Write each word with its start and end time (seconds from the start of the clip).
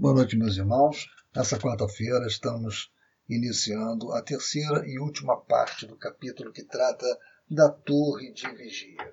Boa 0.00 0.14
noite, 0.14 0.36
meus 0.36 0.56
irmãos. 0.56 1.10
Nessa 1.34 1.58
quarta-feira 1.58 2.24
estamos 2.24 2.88
iniciando 3.28 4.12
a 4.12 4.22
terceira 4.22 4.86
e 4.86 4.96
última 4.96 5.36
parte 5.36 5.88
do 5.88 5.96
capítulo 5.96 6.52
que 6.52 6.62
trata 6.62 7.04
da 7.50 7.68
torre 7.68 8.32
de 8.32 8.48
vigia. 8.54 9.12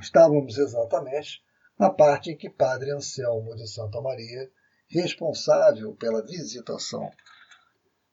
Estávamos 0.00 0.56
exatamente 0.56 1.42
na 1.78 1.90
parte 1.90 2.30
em 2.30 2.36
que 2.38 2.48
Padre 2.48 2.90
Anselmo 2.92 3.54
de 3.54 3.68
Santa 3.68 4.00
Maria, 4.00 4.50
responsável 4.88 5.94
pela 5.96 6.24
visitação 6.24 7.10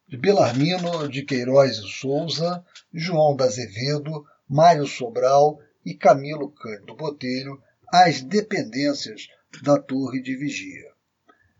de 0.09 0.17
Belarmino 0.17 1.07
de 1.07 1.23
Queiroz 1.23 1.77
e 1.77 1.87
Souza, 1.87 2.65
João 2.93 3.33
da 3.33 3.45
Azevedo, 3.45 4.25
Mário 4.45 4.85
Sobral 4.85 5.57
e 5.85 5.93
Camilo 5.93 6.51
Cândido 6.51 6.97
Botelho, 6.97 7.63
às 7.93 8.21
dependências 8.21 9.29
da 9.63 9.79
torre 9.79 10.21
de 10.21 10.35
vigia. 10.35 10.96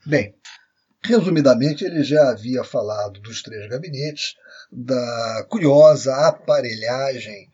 Bem, 0.08 0.34
resumidamente, 1.04 1.84
ele 1.84 2.02
já 2.02 2.30
havia 2.30 2.64
falado 2.64 3.20
dos 3.20 3.44
três 3.44 3.70
gabinetes, 3.70 4.38
da 4.72 5.46
curiosa 5.50 6.16
aparelhagem 6.30 7.52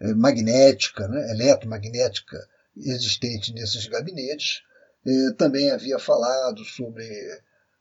eh, 0.00 0.14
magnética, 0.14 1.08
né, 1.08 1.28
eletromagnética 1.32 2.38
existente 2.76 3.52
nesses 3.52 3.88
gabinetes. 3.88 4.62
Também 5.36 5.72
havia 5.72 5.98
falado 5.98 6.64
sobre 6.64 7.04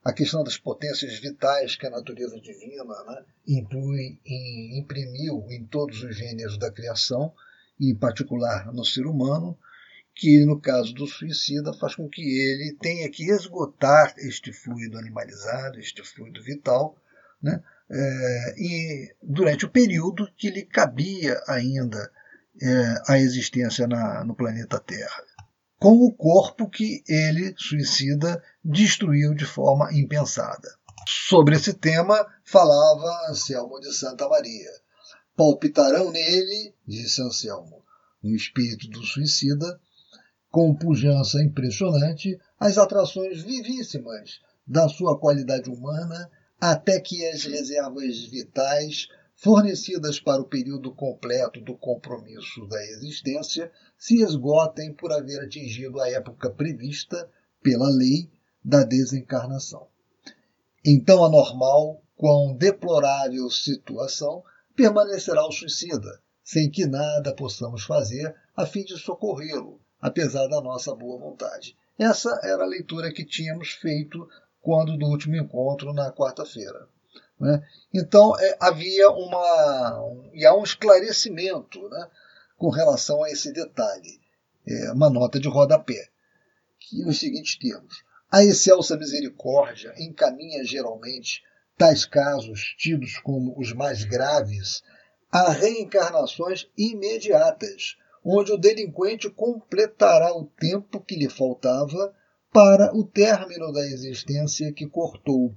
a 0.03 0.11
questão 0.11 0.43
das 0.43 0.57
potências 0.57 1.19
vitais 1.19 1.75
que 1.75 1.85
a 1.85 1.91
natureza 1.91 2.39
divina 2.39 2.83
né, 2.83 3.23
imprimiu 3.45 5.45
em 5.51 5.63
todos 5.65 6.01
os 6.01 6.15
gêneros 6.15 6.57
da 6.57 6.71
criação, 6.71 7.31
em 7.79 7.93
particular 7.93 8.73
no 8.73 8.83
ser 8.83 9.05
humano, 9.05 9.55
que 10.17 10.43
no 10.45 10.59
caso 10.59 10.93
do 10.93 11.05
suicida 11.05 11.71
faz 11.73 11.95
com 11.95 12.09
que 12.09 12.21
ele 12.21 12.75
tenha 12.81 13.07
que 13.09 13.29
esgotar 13.29 14.15
este 14.17 14.51
fluido 14.51 14.97
animalizado, 14.97 15.79
este 15.79 16.03
fluido 16.03 16.41
vital, 16.41 16.97
né? 17.41 17.63
É, 17.89 18.55
e 18.57 19.15
durante 19.21 19.65
o 19.65 19.69
período 19.69 20.29
que 20.35 20.49
lhe 20.49 20.63
cabia 20.63 21.39
ainda 21.47 22.11
é, 22.61 22.95
a 23.07 23.19
existência 23.19 23.87
na, 23.87 24.25
no 24.25 24.35
planeta 24.35 24.79
Terra, 24.79 25.23
com 25.79 26.03
o 26.03 26.11
corpo 26.11 26.67
que 26.67 27.03
ele, 27.07 27.53
suicida, 27.55 28.43
destruiu 28.65 29.35
de 29.35 29.45
forma 29.45 29.93
impensada. 29.93 30.67
Sobre 31.07 31.55
esse 31.55 31.73
tema 31.73 32.27
falava 32.43 33.29
Anselmo 33.29 33.79
de 33.79 33.93
Santa 33.93 34.27
Maria. 34.27 34.71
Palpitarão 35.35 36.11
nele, 36.11 36.73
disse 36.85 37.21
Anselmo, 37.21 37.85
no 38.21 38.35
espírito 38.35 38.89
do 38.89 39.03
suicida, 39.03 39.79
com 40.49 40.75
pujança 40.75 41.43
impressionante, 41.43 42.39
as 42.59 42.77
atrações 42.77 43.41
vivíssimas 43.41 44.39
da 44.65 44.87
sua 44.89 45.17
qualidade 45.19 45.69
humana, 45.69 46.29
até 46.59 46.99
que 46.99 47.25
as 47.27 47.43
reservas 47.43 48.25
vitais 48.25 49.07
fornecidas 49.35 50.19
para 50.19 50.41
o 50.41 50.47
período 50.47 50.93
completo 50.93 51.61
do 51.61 51.77
compromisso 51.77 52.65
da 52.67 52.83
existência 52.85 53.71
se 53.97 54.21
esgotem 54.23 54.93
por 54.93 55.11
haver 55.11 55.39
atingido 55.41 56.01
a 56.01 56.09
época 56.09 56.49
prevista 56.49 57.29
pela 57.61 57.87
lei 57.89 58.29
da 58.63 58.83
desencarnação. 58.83 59.87
Então, 60.83 61.23
anormal, 61.23 62.01
quão 62.15 62.55
deplorável 62.55 63.49
situação, 63.49 64.43
permanecerá 64.75 65.45
o 65.45 65.51
suicida, 65.51 66.19
sem 66.43 66.69
que 66.69 66.85
nada 66.85 67.35
possamos 67.35 67.83
fazer 67.83 68.35
a 68.55 68.65
fim 68.65 68.83
de 68.83 68.97
socorrê-lo, 68.97 69.79
apesar 70.07 70.47
da 70.47 70.61
nossa 70.61 70.95
boa 70.95 71.19
vontade. 71.19 71.75
Essa 71.99 72.39
era 72.43 72.63
a 72.63 72.67
leitura 72.67 73.11
que 73.11 73.25
tínhamos 73.25 73.71
feito 73.71 74.27
quando 74.61 74.97
do 74.97 75.05
último 75.05 75.35
encontro 75.35 75.93
na 75.93 76.11
quarta-feira. 76.11 76.87
Né? 77.39 77.63
Então 77.93 78.37
é, 78.39 78.57
havia 78.59 79.09
uma 79.11 80.01
um, 80.01 80.29
e 80.33 80.45
há 80.45 80.55
um 80.55 80.63
esclarecimento 80.63 81.87
né, 81.89 82.09
com 82.57 82.69
relação 82.69 83.23
a 83.23 83.29
esse 83.29 83.51
detalhe, 83.51 84.19
é, 84.67 84.91
uma 84.91 85.09
nota 85.09 85.39
de 85.39 85.47
rodapé, 85.47 86.07
que 86.79 87.03
nos 87.03 87.19
seguintes 87.19 87.57
termos: 87.57 88.03
a 88.31 88.43
excelsa 88.43 88.97
misericórdia 88.97 89.93
encaminha 89.97 90.63
geralmente 90.63 91.43
tais 91.77 92.05
casos 92.05 92.75
tidos 92.77 93.19
como 93.19 93.57
os 93.57 93.71
mais 93.71 94.03
graves 94.03 94.81
a 95.31 95.51
reencarnações 95.51 96.67
imediatas 96.77 97.97
onde 98.23 98.51
o 98.51 98.57
delinquente 98.57 99.29
completará 99.29 100.35
o 100.35 100.45
tempo 100.45 100.99
que 101.01 101.15
lhe 101.15 101.29
faltava 101.29 102.13
para 102.51 102.95
o 102.95 103.03
término 103.03 103.71
da 103.71 103.85
existência 103.85 104.71
que 104.73 104.87
cortou. 104.87 105.55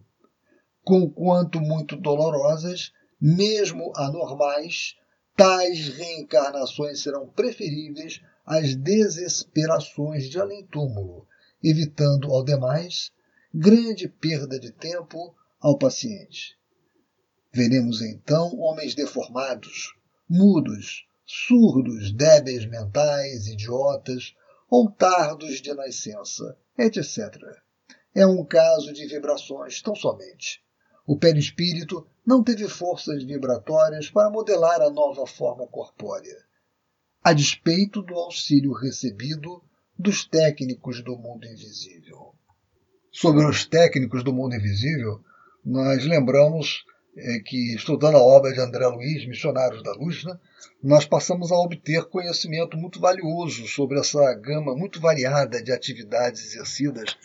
Conquanto 0.83 1.61
muito 1.61 1.97
dolorosas, 1.97 2.93
mesmo 3.21 3.93
anormais, 3.97 4.97
tais 5.37 5.89
reencarnações 5.89 7.03
serão 7.03 7.29
preferíveis 7.29 8.21
às 8.45 8.75
desesperações 8.75 10.29
de 10.29 10.39
além-túmulo, 10.39 11.27
evitando, 11.63 12.33
ao 12.33 12.45
demais, 12.45 13.13
grande 13.53 14.09
perda 14.09 14.59
de 14.59 14.71
tempo 14.71 15.35
ao 15.61 15.79
paciente. 15.79 16.59
Veremos 17.53 18.01
então 18.01 18.59
homens 18.59 18.95
deformados, 18.95 19.95
mudos, 20.29 21.07
surdos, 21.33 22.11
débeis 22.13 22.67
mentais, 22.67 23.47
idiotas 23.47 24.35
ou 24.69 24.91
tardos 24.91 25.61
de 25.61 25.73
nascença, 25.73 26.59
etc. 26.77 27.41
É 28.13 28.27
um 28.27 28.45
caso 28.45 28.93
de 28.93 29.07
vibrações 29.07 29.81
tão 29.81 29.95
somente. 29.95 30.61
O 31.07 31.17
perispírito 31.17 32.05
não 32.27 32.43
teve 32.43 32.69
forças 32.69 33.23
vibratórias 33.23 34.11
para 34.11 34.31
modelar 34.31 34.81
a 34.83 34.91
nova 34.91 35.25
forma 35.25 35.67
corpórea, 35.69 36.37
a 37.23 37.33
despeito 37.33 38.03
do 38.03 38.15
auxílio 38.15 38.73
recebido 38.73 39.63
dos 39.97 40.25
técnicos 40.25 41.03
do 41.03 41.17
mundo 41.17 41.47
invisível. 41.47 42.35
Sobre 43.13 43.45
os 43.45 43.65
técnicos 43.65 44.25
do 44.25 44.33
mundo 44.33 44.57
invisível, 44.57 45.23
nós 45.65 46.05
lembramos 46.05 46.85
que, 47.45 47.75
estudando 47.75 48.17
a 48.17 48.23
obra 48.23 48.53
de 48.53 48.61
André 48.61 48.87
Luiz, 48.87 49.27
Missionários 49.27 49.83
da 49.83 49.93
Luz, 49.93 50.25
né, 50.25 50.39
nós 50.83 51.05
passamos 51.05 51.51
a 51.51 51.57
obter 51.57 52.05
conhecimento 52.05 52.77
muito 52.77 53.01
valioso 53.01 53.67
sobre 53.67 53.99
essa 53.99 54.35
gama 54.35 54.75
muito 54.75 55.01
variada 55.01 55.63
de 55.63 55.73
atividades 55.73 56.45
exercidas 56.47 57.17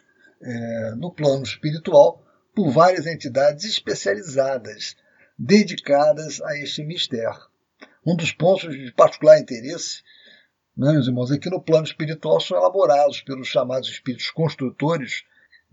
é, 0.41 0.95
no 0.95 1.11
plano 1.11 1.43
espiritual 1.43 2.23
por 2.53 2.69
várias 2.71 3.05
entidades 3.05 3.65
especializadas, 3.65 4.95
dedicadas 5.37 6.41
a 6.41 6.57
este 6.57 6.83
mistério. 6.83 7.47
Um 8.05 8.15
dos 8.15 8.31
pontos 8.31 8.73
de 8.75 8.91
particular 8.93 9.39
interesse, 9.39 10.01
né, 10.75 10.91
meus 10.91 11.07
irmãos, 11.07 11.31
é 11.31 11.37
que 11.37 11.49
no 11.49 11.61
plano 11.61 11.85
espiritual 11.85 12.39
são 12.39 12.57
elaborados 12.57 13.21
pelos 13.21 13.47
chamados 13.47 13.89
espíritos 13.89 14.29
construtores 14.31 15.23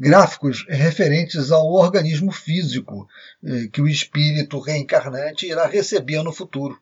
gráficos 0.02 0.66
referentes 0.68 1.52
ao 1.52 1.72
organismo 1.72 2.32
físico 2.32 3.08
eh, 3.44 3.68
que 3.72 3.80
o 3.80 3.86
espírito 3.86 4.58
reencarnante 4.58 5.46
irá 5.46 5.64
receber 5.64 6.24
no 6.24 6.32
futuro. 6.32 6.76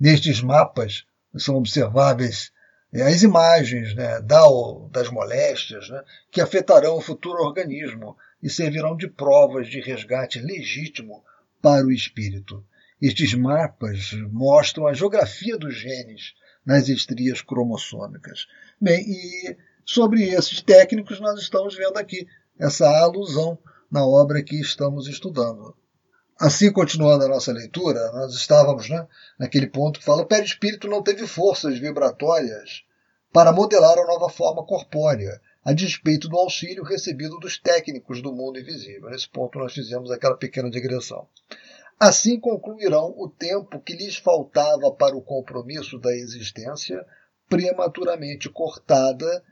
Nestes 0.00 0.42
mapas 0.42 1.04
são 1.38 1.54
observáveis 1.54 2.50
eh, 2.92 3.02
as 3.02 3.22
imagens 3.22 3.94
né, 3.94 4.20
das 4.20 5.08
moléstias 5.10 5.88
né, 5.90 6.02
que 6.28 6.40
afetarão 6.40 6.96
o 6.96 7.00
futuro 7.00 7.40
organismo 7.40 8.16
e 8.42 8.50
servirão 8.50 8.96
de 8.96 9.06
provas 9.06 9.68
de 9.68 9.80
resgate 9.80 10.40
legítimo 10.40 11.22
para 11.62 11.86
o 11.86 11.92
espírito. 11.92 12.66
Estes 13.00 13.32
mapas 13.32 14.10
mostram 14.28 14.88
a 14.88 14.92
geografia 14.92 15.56
dos 15.56 15.76
genes 15.76 16.34
nas 16.66 16.88
estrias 16.88 17.42
cromossômicas. 17.42 18.48
Bem, 18.80 19.04
e 19.08 19.56
sobre 19.84 20.24
esses 20.24 20.60
técnicos 20.60 21.20
nós 21.20 21.40
estamos 21.40 21.76
vendo 21.76 21.96
aqui 21.96 22.26
essa 22.60 22.86
alusão 22.86 23.58
na 23.90 24.06
obra 24.06 24.42
que 24.42 24.60
estamos 24.60 25.08
estudando. 25.08 25.74
Assim, 26.38 26.72
continuando 26.72 27.24
a 27.24 27.28
nossa 27.28 27.52
leitura, 27.52 28.12
nós 28.12 28.34
estávamos 28.34 28.88
né, 28.88 29.06
naquele 29.38 29.66
ponto 29.66 29.98
que 29.98 30.04
fala: 30.04 30.22
o 30.22 30.26
perispírito 30.26 30.86
não 30.88 31.02
teve 31.02 31.26
forças 31.26 31.78
vibratórias 31.78 32.84
para 33.32 33.52
modelar 33.52 33.98
a 33.98 34.06
nova 34.06 34.28
forma 34.28 34.64
corpórea, 34.64 35.40
a 35.64 35.72
despeito 35.72 36.28
do 36.28 36.38
auxílio 36.38 36.84
recebido 36.84 37.38
dos 37.38 37.58
técnicos 37.58 38.22
do 38.22 38.32
mundo 38.32 38.58
invisível. 38.58 39.10
Nesse 39.10 39.28
ponto, 39.28 39.58
nós 39.58 39.72
fizemos 39.72 40.10
aquela 40.10 40.36
pequena 40.36 40.70
digressão. 40.70 41.26
Assim 41.98 42.40
concluirão 42.40 43.14
o 43.18 43.28
tempo 43.28 43.78
que 43.80 43.94
lhes 43.94 44.16
faltava 44.16 44.90
para 44.92 45.14
o 45.14 45.22
compromisso 45.22 45.98
da 45.98 46.14
existência, 46.14 47.04
prematuramente 47.48 48.48
cortada 48.48 49.44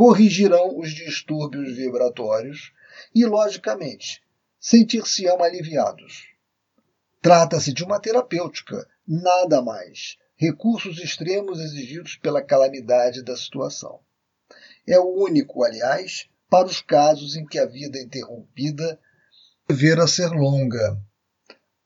corrigirão 0.00 0.78
os 0.78 0.94
distúrbios 0.94 1.76
vibratórios 1.76 2.72
e, 3.14 3.26
logicamente, 3.26 4.22
sentir-se-ão 4.58 5.42
aliviados. 5.42 6.26
Trata-se 7.20 7.70
de 7.70 7.84
uma 7.84 8.00
terapêutica, 8.00 8.88
nada 9.06 9.60
mais, 9.60 10.16
recursos 10.38 10.98
extremos 11.00 11.60
exigidos 11.60 12.16
pela 12.16 12.40
calamidade 12.40 13.22
da 13.22 13.36
situação. 13.36 14.00
É 14.88 14.98
o 14.98 15.22
único, 15.22 15.62
aliás, 15.62 16.30
para 16.48 16.66
os 16.66 16.80
casos 16.80 17.36
em 17.36 17.44
que 17.44 17.58
a 17.58 17.66
vida 17.66 17.98
interrompida 17.98 18.98
devera 19.68 20.06
ser 20.06 20.30
longa. 20.30 20.98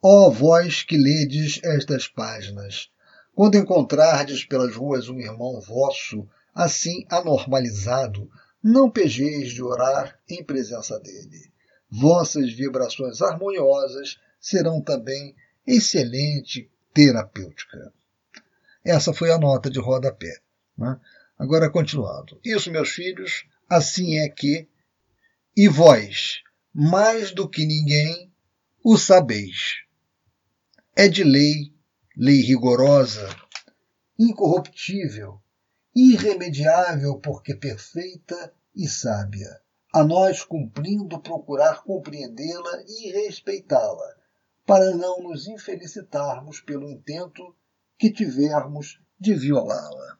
Ó 0.00 0.30
vós 0.30 0.84
que 0.84 0.96
ledes 0.96 1.58
estas 1.64 2.06
páginas, 2.06 2.92
quando 3.34 3.58
encontrardes 3.58 4.44
pelas 4.44 4.76
ruas 4.76 5.08
um 5.08 5.18
irmão 5.18 5.60
vosso 5.60 6.28
assim 6.54 7.04
anormalizado, 7.10 8.30
não 8.62 8.90
pejeis 8.90 9.52
de 9.52 9.62
orar 9.62 10.18
em 10.28 10.42
presença 10.42 10.98
dele. 11.00 11.52
Vossas 11.90 12.52
vibrações 12.52 13.20
harmoniosas 13.20 14.18
serão 14.40 14.80
também 14.80 15.34
excelente 15.66 16.70
terapêutica. 16.92 17.92
Essa 18.84 19.12
foi 19.12 19.30
a 19.32 19.38
nota 19.38 19.70
de 19.70 19.78
rodapé. 19.80 20.38
Né? 20.76 20.98
Agora, 21.38 21.70
continuando. 21.70 22.38
Isso, 22.44 22.70
meus 22.70 22.90
filhos, 22.90 23.44
assim 23.68 24.18
é 24.18 24.28
que, 24.28 24.68
e 25.56 25.68
vós, 25.68 26.42
mais 26.72 27.32
do 27.32 27.48
que 27.48 27.64
ninguém, 27.64 28.32
o 28.82 28.96
sabeis. 28.96 29.82
É 30.96 31.08
de 31.08 31.24
lei, 31.24 31.72
lei 32.16 32.40
rigorosa, 32.40 33.28
incorruptível, 34.18 35.40
irremediável 35.94 37.18
porque 37.18 37.54
perfeita 37.54 38.52
e 38.74 38.88
sábia, 38.88 39.60
a 39.92 40.02
nós 40.02 40.42
cumprindo 40.42 41.20
procurar 41.20 41.84
compreendê-la 41.84 42.82
e 42.86 43.12
respeitá-la, 43.12 44.16
para 44.66 44.90
não 44.92 45.22
nos 45.22 45.46
infelicitarmos 45.46 46.60
pelo 46.60 46.90
intento 46.90 47.54
que 47.96 48.10
tivermos 48.10 49.00
de 49.20 49.34
violá-la. 49.34 50.18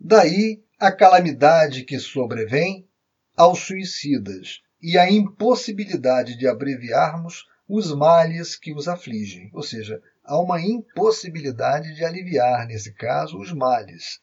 Daí 0.00 0.64
a 0.78 0.90
calamidade 0.90 1.84
que 1.84 1.98
sobrevém 1.98 2.88
aos 3.36 3.60
suicidas 3.60 4.60
e 4.82 4.98
a 4.98 5.10
impossibilidade 5.10 6.36
de 6.36 6.48
abreviarmos 6.48 7.46
os 7.68 7.94
males 7.94 8.56
que 8.56 8.74
os 8.74 8.88
afligem, 8.88 9.50
ou 9.54 9.62
seja, 9.62 10.02
há 10.22 10.38
uma 10.38 10.60
impossibilidade 10.60 11.94
de 11.94 12.04
aliviar, 12.04 12.66
nesse 12.66 12.92
caso, 12.92 13.38
os 13.38 13.52
males, 13.52 14.20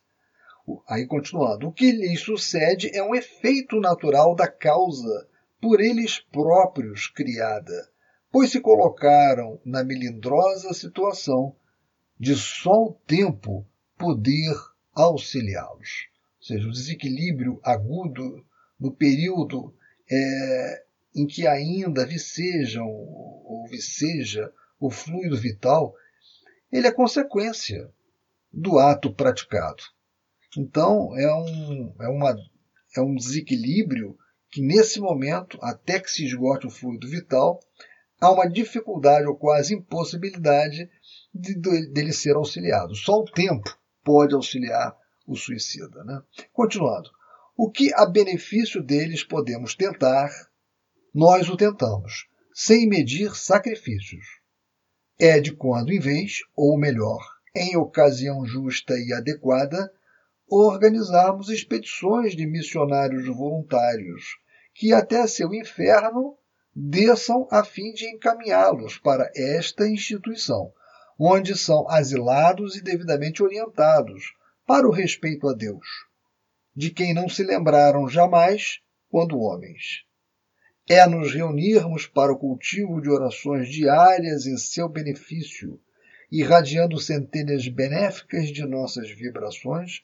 Aí 0.88 1.06
continuando, 1.08 1.68
o 1.68 1.72
que 1.72 1.92
lhes 1.92 2.22
sucede 2.22 2.96
é 2.96 3.04
um 3.04 3.16
efeito 3.16 3.80
natural 3.80 4.36
da 4.36 4.48
causa 4.48 5.28
por 5.60 5.80
eles 5.80 6.20
próprios 6.20 7.08
criada, 7.08 7.90
pois 8.32 8.52
se 8.52 8.60
colocaram 8.60 9.60
na 9.66 9.84
melindrosa 9.84 10.74
situação 10.74 11.56
de 12.20 12.36
só 12.36 12.86
o 12.86 12.94
tempo 13.06 13.66
poder 13.98 14.56
auxiliá-los. 14.94 16.08
Ou 16.40 16.46
seja, 16.46 16.68
o 16.68 16.72
desequilíbrio 16.72 17.60
agudo 17.64 18.46
no 18.80 18.92
período 18.92 19.74
é, 20.12 20.84
em 21.16 21.28
que 21.28 21.46
ainda 21.48 22.06
vicejam 22.06 22.88
ou 22.88 23.68
viceja 23.70 24.52
o 24.80 24.90
fluido 24.90 25.38
vital, 25.38 25.94
ele 26.72 26.88
é 26.88 26.92
consequência 26.92 27.92
do 28.52 28.80
ato 28.80 29.14
praticado. 29.14 29.84
Então, 30.58 31.18
é 31.18 31.34
um, 31.34 31.96
é, 32.00 32.10
uma, 32.10 32.36
é 32.96 33.02
um 33.02 33.16
desequilíbrio 33.16 34.18
que, 34.50 34.62
nesse 34.62 35.00
momento, 35.00 35.58
até 35.62 36.00
que 36.00 36.12
se 36.12 36.26
esgote 36.26 36.68
o 36.68 36.72
fluido 36.72 37.08
vital, 37.08 37.60
há 38.20 38.32
uma 38.32 38.48
dificuldade 38.50 39.28
ou 39.28 39.36
quase 39.36 39.74
impossibilidade 39.74 40.90
de, 41.34 41.56
de, 41.56 41.88
dele 41.92 42.12
ser 42.12 42.36
auxiliado. 42.36 42.94
Só 42.96 43.20
o 43.20 43.26
tempo 43.26 43.78
pode 44.04 44.36
auxiliar 44.36 44.96
o 45.26 45.36
suicida. 45.36 46.04
Né? 46.04 46.22
Continuando. 46.52 47.10
O 47.56 47.70
que 47.70 47.94
a 47.94 48.06
benefício 48.06 48.82
deles 48.82 49.24
podemos 49.24 49.76
tentar, 49.76 50.30
nós 51.14 51.50
o 51.50 51.56
tentamos, 51.56 52.28
sem 52.54 52.88
medir 52.88 53.36
sacrifícios. 53.36 54.26
É 55.20 55.40
de 55.40 55.54
quando 55.54 55.92
em 55.92 56.00
vez, 56.00 56.40
ou 56.56 56.78
melhor, 56.78 57.22
em 57.56 57.78
ocasião 57.78 58.46
justa 58.46 58.98
e 58.98 59.14
adequada, 59.14 59.92
organizarmos 60.52 61.48
expedições 61.48 62.36
de 62.36 62.46
missionários 62.46 63.26
voluntários 63.26 64.38
que 64.74 64.92
até 64.92 65.26
seu 65.26 65.54
inferno 65.54 66.38
desçam 66.76 67.48
a 67.50 67.64
fim 67.64 67.94
de 67.94 68.06
encaminhá-los 68.10 68.98
para 68.98 69.32
esta 69.34 69.88
instituição, 69.88 70.74
onde 71.18 71.58
são 71.58 71.90
asilados 71.90 72.76
e 72.76 72.82
devidamente 72.82 73.42
orientados 73.42 74.34
para 74.68 74.86
o 74.86 74.92
respeito 74.92 75.48
a 75.48 75.54
Deus, 75.54 75.86
de 76.76 76.90
quem 76.90 77.14
não 77.14 77.30
se 77.30 77.44
lembraram 77.44 78.10
jamais 78.10 78.82
quando 79.10 79.40
homens. 79.40 80.06
É 80.90 81.06
nos 81.08 81.34
reunirmos 81.34 82.08
para 82.08 82.34
o 82.34 82.38
cultivo 82.38 83.02
de 83.02 83.10
orações 83.10 83.70
diárias 83.70 84.46
em 84.46 84.58
seu 84.58 84.90
benefício, 84.90 85.80
irradiando 86.30 87.00
centelhas 87.00 87.68
benéficas 87.70 88.50
de 88.50 88.66
nossas 88.66 89.10
vibrações 89.10 90.02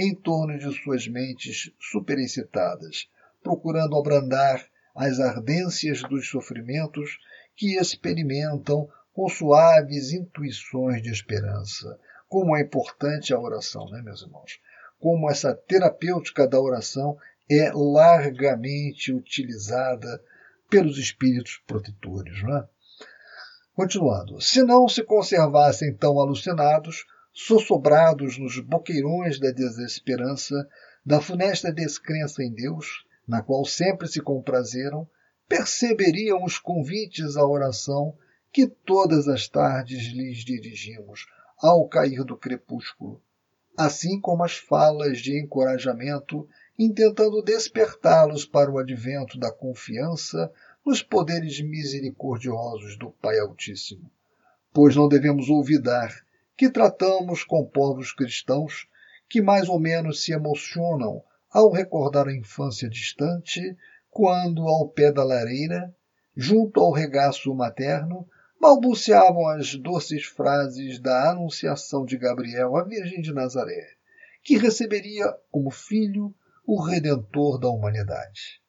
em 0.00 0.14
torno 0.14 0.58
de 0.58 0.72
suas 0.82 1.06
mentes 1.06 1.70
superexcitadas, 1.78 3.06
procurando 3.42 3.98
abrandar 3.98 4.64
as 4.96 5.20
ardências 5.20 6.00
dos 6.02 6.26
sofrimentos 6.26 7.18
que 7.54 7.78
experimentam 7.78 8.88
com 9.12 9.28
suaves 9.28 10.14
intuições 10.14 11.02
de 11.02 11.10
esperança. 11.10 11.98
Como 12.30 12.56
é 12.56 12.62
importante 12.62 13.34
a 13.34 13.38
oração, 13.38 13.90
né, 13.90 14.00
meus 14.00 14.22
irmãos? 14.22 14.58
Como 14.98 15.30
essa 15.30 15.54
terapêutica 15.54 16.48
da 16.48 16.58
oração 16.58 17.18
é 17.50 17.70
largamente 17.70 19.12
utilizada 19.12 20.22
pelos 20.70 20.96
espíritos 20.96 21.60
protetores. 21.66 22.42
Não 22.42 22.56
é? 22.56 22.68
Continuando, 23.74 24.40
se 24.40 24.62
não 24.62 24.88
se 24.88 25.02
conservassem 25.02 25.94
tão 25.94 26.18
alucinados, 26.18 27.04
sossobrados 27.32 28.38
nos 28.38 28.58
boqueirões 28.58 29.38
da 29.38 29.50
desesperança, 29.50 30.68
da 31.04 31.20
funesta 31.20 31.72
descrença 31.72 32.42
em 32.42 32.52
Deus, 32.52 33.04
na 33.26 33.42
qual 33.42 33.64
sempre 33.64 34.08
se 34.08 34.20
comprazeram, 34.20 35.08
perceberiam 35.48 36.44
os 36.44 36.58
convites 36.58 37.36
à 37.36 37.46
oração 37.46 38.16
que 38.52 38.66
todas 38.66 39.28
as 39.28 39.48
tardes 39.48 40.12
lhes 40.12 40.44
dirigimos 40.44 41.26
ao 41.58 41.86
cair 41.88 42.24
do 42.24 42.36
crepúsculo, 42.36 43.22
assim 43.76 44.20
como 44.20 44.42
as 44.42 44.56
falas 44.56 45.18
de 45.18 45.38
encorajamento, 45.38 46.48
intentando 46.78 47.42
despertá-los 47.42 48.44
para 48.44 48.70
o 48.70 48.78
advento 48.78 49.38
da 49.38 49.52
confiança 49.52 50.50
nos 50.84 51.02
poderes 51.02 51.60
misericordiosos 51.60 52.96
do 52.98 53.10
Pai 53.10 53.38
Altíssimo. 53.38 54.10
Pois 54.72 54.96
não 54.96 55.08
devemos 55.08 55.48
olvidar 55.50 56.10
que 56.60 56.68
tratamos 56.68 57.42
com 57.42 57.64
povos 57.64 58.12
cristãos 58.12 58.86
que 59.30 59.40
mais 59.40 59.66
ou 59.66 59.80
menos 59.80 60.22
se 60.22 60.30
emocionam 60.30 61.24
ao 61.50 61.72
recordar 61.72 62.28
a 62.28 62.36
infância 62.36 62.86
distante, 62.86 63.74
quando, 64.10 64.68
ao 64.68 64.86
pé 64.86 65.10
da 65.10 65.24
lareira, 65.24 65.90
junto 66.36 66.78
ao 66.78 66.92
regaço 66.92 67.54
materno, 67.54 68.28
balbuciavam 68.60 69.48
as 69.48 69.74
doces 69.74 70.26
frases 70.26 70.98
da 70.98 71.30
anunciação 71.30 72.04
de 72.04 72.18
Gabriel 72.18 72.76
à 72.76 72.84
Virgem 72.84 73.22
de 73.22 73.32
Nazaré, 73.32 73.94
que 74.44 74.58
receberia 74.58 75.34
como 75.50 75.70
filho 75.70 76.34
o 76.66 76.78
Redentor 76.82 77.58
da 77.58 77.70
humanidade. 77.70 78.60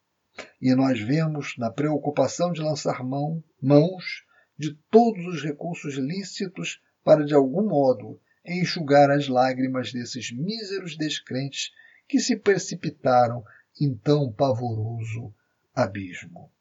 E 0.62 0.74
nós 0.74 0.98
vemos, 0.98 1.58
na 1.58 1.70
preocupação 1.70 2.54
de 2.54 2.62
lançar 2.62 3.04
mão, 3.04 3.44
mãos 3.62 4.24
de 4.58 4.74
todos 4.90 5.26
os 5.26 5.44
recursos 5.44 5.96
lícitos 5.96 6.80
para 7.04 7.26
de 7.26 7.34
algum 7.34 7.68
modo 7.68 8.20
enxugar 8.46 9.10
as 9.12 9.28
lágrimas 9.28 9.92
desses 9.92 10.32
míseros 10.32 10.98
descrentes 10.98 11.72
que 12.08 12.20
se 12.20 12.36
precipitaram 12.36 13.44
em 13.80 13.96
tão 13.96 14.32
pavoroso 14.32 15.34
abismo. 15.74 16.52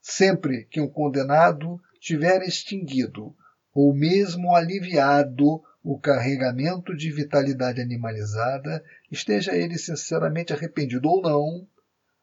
Sempre 0.00 0.64
que 0.64 0.80
um 0.80 0.88
condenado 0.88 1.80
tiver 1.98 2.42
extinguido 2.42 3.34
ou 3.72 3.94
mesmo 3.94 4.54
aliviado 4.54 5.62
o 5.82 5.98
carregamento 5.98 6.94
de 6.94 7.10
vitalidade 7.10 7.80
animalizada, 7.80 8.84
esteja 9.10 9.56
ele 9.56 9.78
sinceramente 9.78 10.52
arrependido 10.52 11.08
ou 11.08 11.22
não, 11.22 11.66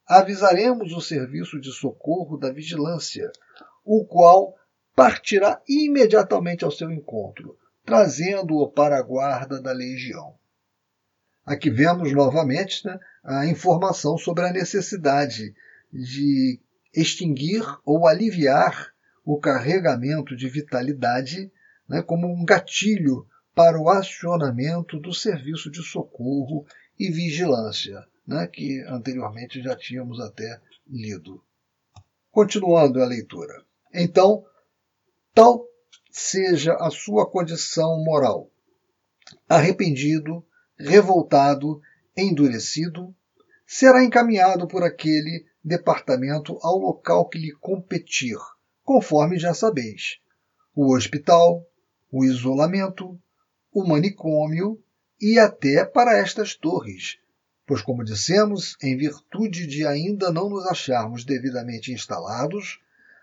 avisaremos 0.05 0.93
o 0.93 1.01
serviço 1.01 1.60
de 1.60 1.72
socorro 1.72 2.38
da 2.38 2.51
vigilância, 2.51 3.31
o 3.84 4.05
qual 4.05 4.57
partirá 4.98 5.62
imediatamente 5.70 6.66
ao 6.66 6.72
seu 6.72 6.92
encontro, 6.92 7.56
trazendo-o 7.86 8.68
para 8.68 8.98
a 8.98 9.01
guarda 9.04 9.62
da 9.62 9.72
legião. 9.72 10.34
Aqui 11.46 11.70
vemos 11.70 12.12
novamente 12.13 12.84
né, 12.84 13.00
a 13.24 13.46
informação 13.46 14.18
sobre 14.18 14.48
a 14.48 14.51
necessidade 14.51 15.54
de 15.94 16.60
extinguir 16.92 17.63
ou 17.86 18.08
aliviar 18.08 18.92
o 19.24 19.39
carregamento 19.39 20.36
de 20.36 20.50
vitalidade 20.50 21.51
né, 21.88 22.01
como 22.01 22.27
um 22.27 22.44
gatilho 22.44 23.27
para 23.54 23.80
o 23.80 23.89
acionamento 23.89 25.00
do 25.00 25.13
serviço 25.13 25.70
de 25.70 25.84
socorro 25.84 26.66
e 26.98 27.12
vigilância, 27.12 28.04
né, 28.25 28.48
que 28.48 28.82
anteriormente 28.88 29.62
já 29.62 29.75
tínhamos 29.75 30.20
até 30.20 30.60
lido. 30.88 31.39
Continuando 32.32 33.00
a 33.00 33.06
leitura. 33.06 33.63
Então, 33.94 34.44
tal 35.38 35.70
seja 36.10 36.74
a 36.79 36.89
sua 36.89 37.29
condição 37.29 38.03
moral, 38.03 38.50
arrependido, 39.48 40.44
revoltado, 40.75 41.79
endurecido, 42.17 43.15
será 43.63 44.03
encaminhado 44.03 44.67
por 44.67 44.82
aquele 44.82 45.46
departamento 45.63 46.58
ao 46.63 46.79
local 46.79 47.29
que 47.29 47.38
lhe 47.38 47.51
competir, 47.51 48.36
conforme 48.84 49.38
já 49.38 49.53
sabeis: 49.53 50.17
o 50.75 50.91
hospital, 50.96 51.63
o 52.12 52.25
isolamento, 52.25 53.15
o 53.72 53.88
manicômio 53.88 54.84
e 55.22 55.38
até 55.38 55.86
para 55.86 56.17
estas 56.17 56.56
torres, 56.56 57.20
pois, 57.67 57.84
como 57.84 58.03
dissemos, 58.03 58.75
em 58.82 58.98
virtude 58.98 59.67
de 59.67 59.86
ainda 59.86 60.32
não 60.32 60.50
nos 60.50 60.65
acharmos 60.65 61.24
devidamente 61.24 61.94
instalados, 61.94 62.79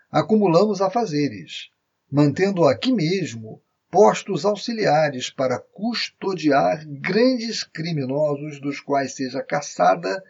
acumulamos 0.09 0.79
afazeres, 0.79 1.74
mantendo 2.11 2.65
aqui 2.65 2.91
mesmo 2.91 3.61
postos 3.89 4.45
auxiliares 4.45 5.29
para 5.29 5.59
custodiar 5.59 6.85
grandes 6.85 7.63
criminosos 7.63 8.59
dos 8.59 8.79
quais 8.79 9.15
seja 9.15 9.41
caçada 9.41 10.21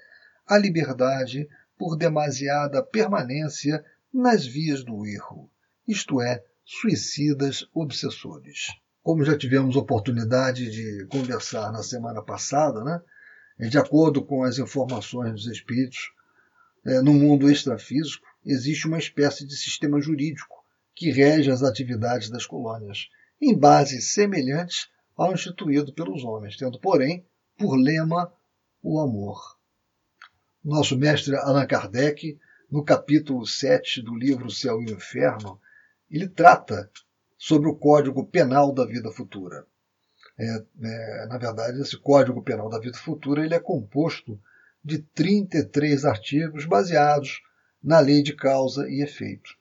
a 0.45 0.57
liberdade 0.57 1.47
por 1.77 1.97
demasiada 1.97 2.83
permanência 2.83 3.83
nas 4.13 4.45
vias 4.45 4.83
do 4.83 5.05
erro, 5.05 5.49
isto 5.87 6.21
é, 6.21 6.43
suicidas 6.63 7.67
obsessores. 7.73 8.67
Como 9.03 9.23
já 9.23 9.37
tivemos 9.37 9.75
oportunidade 9.75 10.69
de 10.69 11.05
conversar 11.07 11.71
na 11.71 11.83
semana 11.83 12.21
passada, 12.21 12.83
né, 12.83 13.67
de 13.67 13.77
acordo 13.77 14.23
com 14.23 14.43
as 14.43 14.57
informações 14.57 15.31
dos 15.33 15.47
espíritos, 15.47 16.11
é, 16.85 17.01
no 17.01 17.13
mundo 17.13 17.49
extrafísico 17.49 18.25
existe 18.45 18.87
uma 18.87 18.99
espécie 18.99 19.45
de 19.45 19.57
sistema 19.57 19.99
jurídico 19.99 20.54
que 20.95 21.11
rege 21.11 21.51
as 21.51 21.61
atividades 21.61 22.29
das 22.29 22.45
colônias, 22.45 23.09
em 23.41 23.55
bases 23.55 24.13
semelhantes 24.13 24.87
ao 25.15 25.33
instituído 25.33 25.93
pelos 25.93 26.23
homens, 26.23 26.55
tendo, 26.57 26.79
porém, 26.79 27.25
por 27.57 27.75
lema 27.75 28.31
o 28.81 28.99
amor. 28.99 29.57
Nosso 30.63 30.97
mestre 30.97 31.35
Allan 31.35 31.67
Kardec, 31.67 32.39
no 32.71 32.83
capítulo 32.83 33.45
7 33.45 34.01
do 34.01 34.15
livro 34.15 34.49
Céu 34.49 34.81
e 34.81 34.91
Inferno, 34.91 35.59
ele 36.09 36.27
trata 36.27 36.89
sobre 37.37 37.69
o 37.69 37.75
Código 37.75 38.25
Penal 38.25 38.73
da 38.73 38.85
Vida 38.85 39.11
Futura. 39.11 39.65
É, 40.37 40.63
é, 40.83 41.25
na 41.27 41.37
verdade, 41.37 41.79
esse 41.81 41.97
Código 41.97 42.41
Penal 42.41 42.69
da 42.69 42.79
Vida 42.79 42.97
Futura 42.97 43.45
ele 43.45 43.53
é 43.53 43.59
composto 43.59 44.39
de 44.83 44.99
33 44.99 46.05
artigos 46.05 46.65
baseados 46.65 47.41
na 47.81 47.99
lei 47.99 48.21
de 48.21 48.35
causa 48.35 48.89
e 48.89 49.01
efeito. 49.01 49.51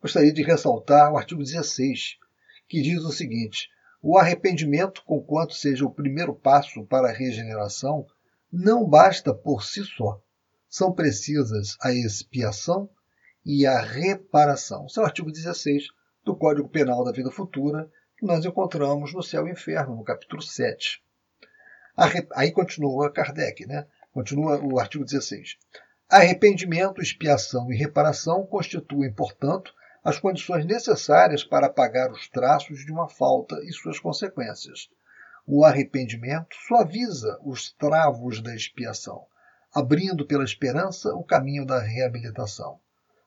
Gostaria 0.00 0.32
de 0.32 0.42
ressaltar 0.42 1.12
o 1.12 1.18
artigo 1.18 1.42
16, 1.42 2.18
que 2.68 2.82
diz 2.82 3.02
o 3.02 3.12
seguinte: 3.12 3.68
o 4.02 4.16
arrependimento, 4.18 5.02
conquanto 5.04 5.54
seja 5.54 5.84
o 5.84 5.92
primeiro 5.92 6.34
passo 6.34 6.84
para 6.86 7.08
a 7.08 7.12
regeneração, 7.12 8.06
não 8.52 8.88
basta 8.88 9.34
por 9.34 9.64
si 9.64 9.84
só 9.84 10.20
são 10.70 10.92
precisas 10.92 11.76
a 11.82 11.92
expiação 11.92 12.88
e 13.44 13.66
a 13.66 13.80
reparação. 13.80 14.86
Esse 14.86 15.00
é 15.00 15.02
o 15.02 15.04
artigo 15.04 15.32
16 15.32 15.88
do 16.24 16.36
Código 16.36 16.68
Penal 16.68 17.04
da 17.04 17.10
Vida 17.10 17.30
Futura, 17.30 17.90
que 18.16 18.24
nós 18.24 18.44
encontramos 18.44 19.12
no 19.12 19.22
Céu 19.22 19.48
e 19.48 19.50
Inferno, 19.50 19.96
no 19.96 20.04
capítulo 20.04 20.40
7. 20.40 21.02
Aí 22.34 22.52
continua 22.52 23.10
Kardec, 23.10 23.66
né? 23.66 23.86
continua 24.12 24.60
o 24.62 24.78
artigo 24.78 25.04
16. 25.04 25.58
Arrependimento, 26.08 27.02
expiação 27.02 27.72
e 27.72 27.76
reparação 27.76 28.46
constituem, 28.46 29.12
portanto, 29.12 29.74
as 30.04 30.18
condições 30.18 30.64
necessárias 30.64 31.44
para 31.44 31.66
apagar 31.66 32.10
os 32.10 32.28
traços 32.28 32.84
de 32.84 32.92
uma 32.92 33.08
falta 33.08 33.56
e 33.64 33.72
suas 33.72 33.98
consequências. 33.98 34.88
O 35.46 35.64
arrependimento 35.64 36.54
suaviza 36.66 37.38
os 37.42 37.72
travos 37.72 38.40
da 38.42 38.54
expiação 38.54 39.26
abrindo 39.72 40.26
pela 40.26 40.44
esperança 40.44 41.14
o 41.14 41.22
caminho 41.22 41.64
da 41.64 41.78
reabilitação. 41.78 42.80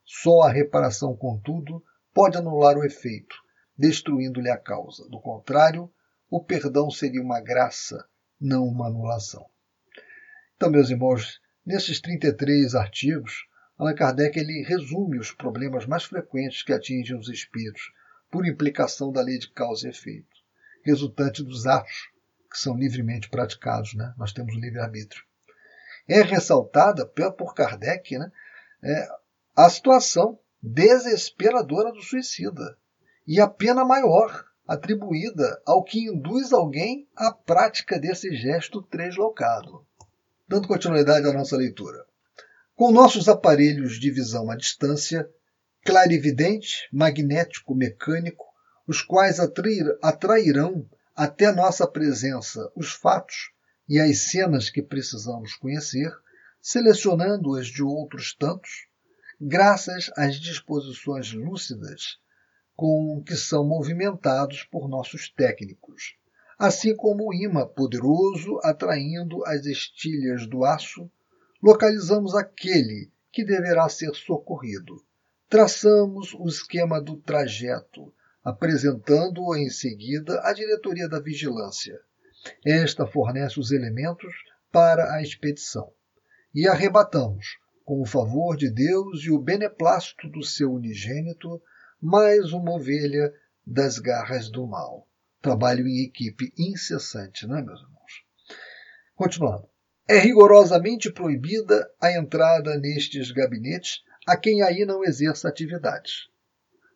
Só 0.05 0.41
a 0.41 0.51
reparação, 0.51 1.15
contudo, 1.15 1.83
pode 2.13 2.37
anular 2.37 2.77
o 2.77 2.83
efeito, 2.83 3.35
destruindo-lhe 3.77 4.49
a 4.49 4.57
causa. 4.57 5.07
Do 5.09 5.19
contrário, 5.21 5.91
o 6.29 6.43
perdão 6.43 6.89
seria 6.89 7.21
uma 7.21 7.39
graça, 7.39 8.05
não 8.39 8.65
uma 8.65 8.87
anulação. 8.87 9.45
Então, 10.55 10.69
meus 10.69 10.89
irmãos, 10.89 11.39
nesses 11.65 12.01
33 12.01 12.75
artigos, 12.75 13.47
Allan 13.77 13.95
Kardec 13.95 14.37
ele 14.37 14.63
resume 14.63 15.19
os 15.19 15.31
problemas 15.31 15.85
mais 15.85 16.03
frequentes 16.03 16.63
que 16.63 16.73
atingem 16.73 17.17
os 17.17 17.27
espíritos 17.27 17.91
por 18.31 18.45
implicação 18.45 19.11
da 19.11 19.21
lei 19.21 19.37
de 19.37 19.49
causa 19.51 19.87
e 19.87 19.89
efeito, 19.89 20.35
resultante 20.83 21.43
dos 21.43 21.65
atos 21.65 22.09
que 22.51 22.57
são 22.57 22.75
livremente 22.75 23.29
praticados. 23.29 23.93
Né? 23.93 24.13
Nós 24.17 24.31
temos 24.31 24.55
o 24.55 24.59
livre-arbítrio 24.59 25.23
é 26.07 26.21
ressaltada 26.21 27.05
por 27.05 27.53
Kardec 27.53 28.17
né, 28.17 28.31
é, 28.83 29.07
a 29.55 29.69
situação 29.69 30.39
desesperadora 30.61 31.91
do 31.91 32.01
suicida 32.01 32.77
e 33.25 33.39
a 33.39 33.47
pena 33.47 33.85
maior 33.85 34.45
atribuída 34.67 35.61
ao 35.65 35.83
que 35.83 36.07
induz 36.07 36.51
alguém 36.53 37.07
à 37.15 37.31
prática 37.31 37.99
desse 37.99 38.33
gesto 38.35 38.81
translocado. 38.81 39.85
Dando 40.47 40.67
continuidade 40.67 41.27
à 41.27 41.33
nossa 41.33 41.57
leitura. 41.57 42.05
Com 42.75 42.91
nossos 42.91 43.29
aparelhos 43.29 43.99
de 43.99 44.09
visão 44.09 44.49
à 44.49 44.55
distância, 44.55 45.29
clarividente, 45.85 46.89
magnético, 46.91 47.75
mecânico, 47.75 48.45
os 48.87 48.99
quais 48.99 49.39
atrairão 49.39 50.89
até 51.15 51.51
nossa 51.51 51.87
presença 51.87 52.71
os 52.75 52.91
fatos 52.91 53.51
e 53.87 53.99
as 53.99 54.31
cenas 54.31 54.71
que 54.71 54.81
precisamos 54.81 55.53
conhecer, 55.53 56.11
selecionando-as 56.59 57.67
de 57.67 57.83
outros 57.83 58.33
tantos, 58.35 58.87
graças 59.39 60.09
às 60.17 60.37
disposições 60.39 61.31
lúcidas 61.31 62.17
com 62.75 63.21
que 63.23 63.35
são 63.35 63.63
movimentados 63.63 64.63
por 64.63 64.89
nossos 64.89 65.29
técnicos, 65.29 66.15
assim 66.57 66.95
como 66.95 67.27
o 67.27 67.33
imã 67.35 67.67
poderoso 67.67 68.59
atraindo 68.63 69.45
as 69.45 69.67
estilhas 69.67 70.47
do 70.47 70.65
aço, 70.65 71.07
localizamos 71.63 72.35
aquele 72.35 73.09
que 73.31 73.45
deverá 73.45 73.87
ser 73.89 74.13
socorrido. 74.13 75.03
Traçamos 75.49 76.33
o 76.33 76.47
esquema 76.47 77.01
do 77.01 77.15
trajeto, 77.15 78.13
apresentando-o 78.43 79.55
em 79.55 79.69
seguida 79.69 80.41
à 80.43 80.53
diretoria 80.53 81.07
da 81.07 81.19
vigilância 81.19 81.99
esta 82.65 83.05
fornece 83.07 83.59
os 83.59 83.71
elementos 83.71 84.33
para 84.71 85.13
a 85.13 85.21
expedição. 85.21 85.93
E 86.53 86.67
arrebatamos, 86.67 87.57
com 87.85 88.01
o 88.01 88.05
favor 88.05 88.55
de 88.55 88.69
Deus 88.69 89.23
e 89.23 89.31
o 89.31 89.39
beneplácito 89.39 90.29
do 90.29 90.43
seu 90.43 90.73
unigênito, 90.73 91.61
mais 92.01 92.51
uma 92.51 92.73
ovelha 92.73 93.33
das 93.65 93.97
garras 93.97 94.49
do 94.49 94.67
mal. 94.67 95.07
Trabalho 95.41 95.87
em 95.87 96.03
equipe 96.03 96.53
incessante, 96.57 97.47
não 97.47 97.57
é, 97.57 97.61
meus 97.61 97.81
irmãos? 97.81 98.25
Continuando. 99.15 99.72
É 100.07 100.17
rigorosamente 100.17 101.09
proibida 101.09 101.89
a 102.01 102.11
entrada 102.11 102.77
nestes 102.77 103.31
gabinetes 103.31 104.03
a 104.27 104.35
quem 104.35 104.61
aí 104.61 104.85
não 104.85 105.03
exerça 105.03 105.47
atividades. 105.47 106.27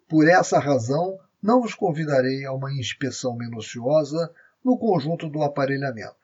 Por 0.10 0.28
essa 0.28 0.60
razão, 0.60 1.18
não 1.42 1.62
os 1.62 1.74
convidarei 1.74 2.46
a 2.46 2.52
uma 2.52 2.74
inspeção 2.74 3.38
minuciosa 3.38 4.30
no 4.64 4.78
conjunto 4.78 5.30
do 5.30 5.42
aparelhamento. 5.42 6.16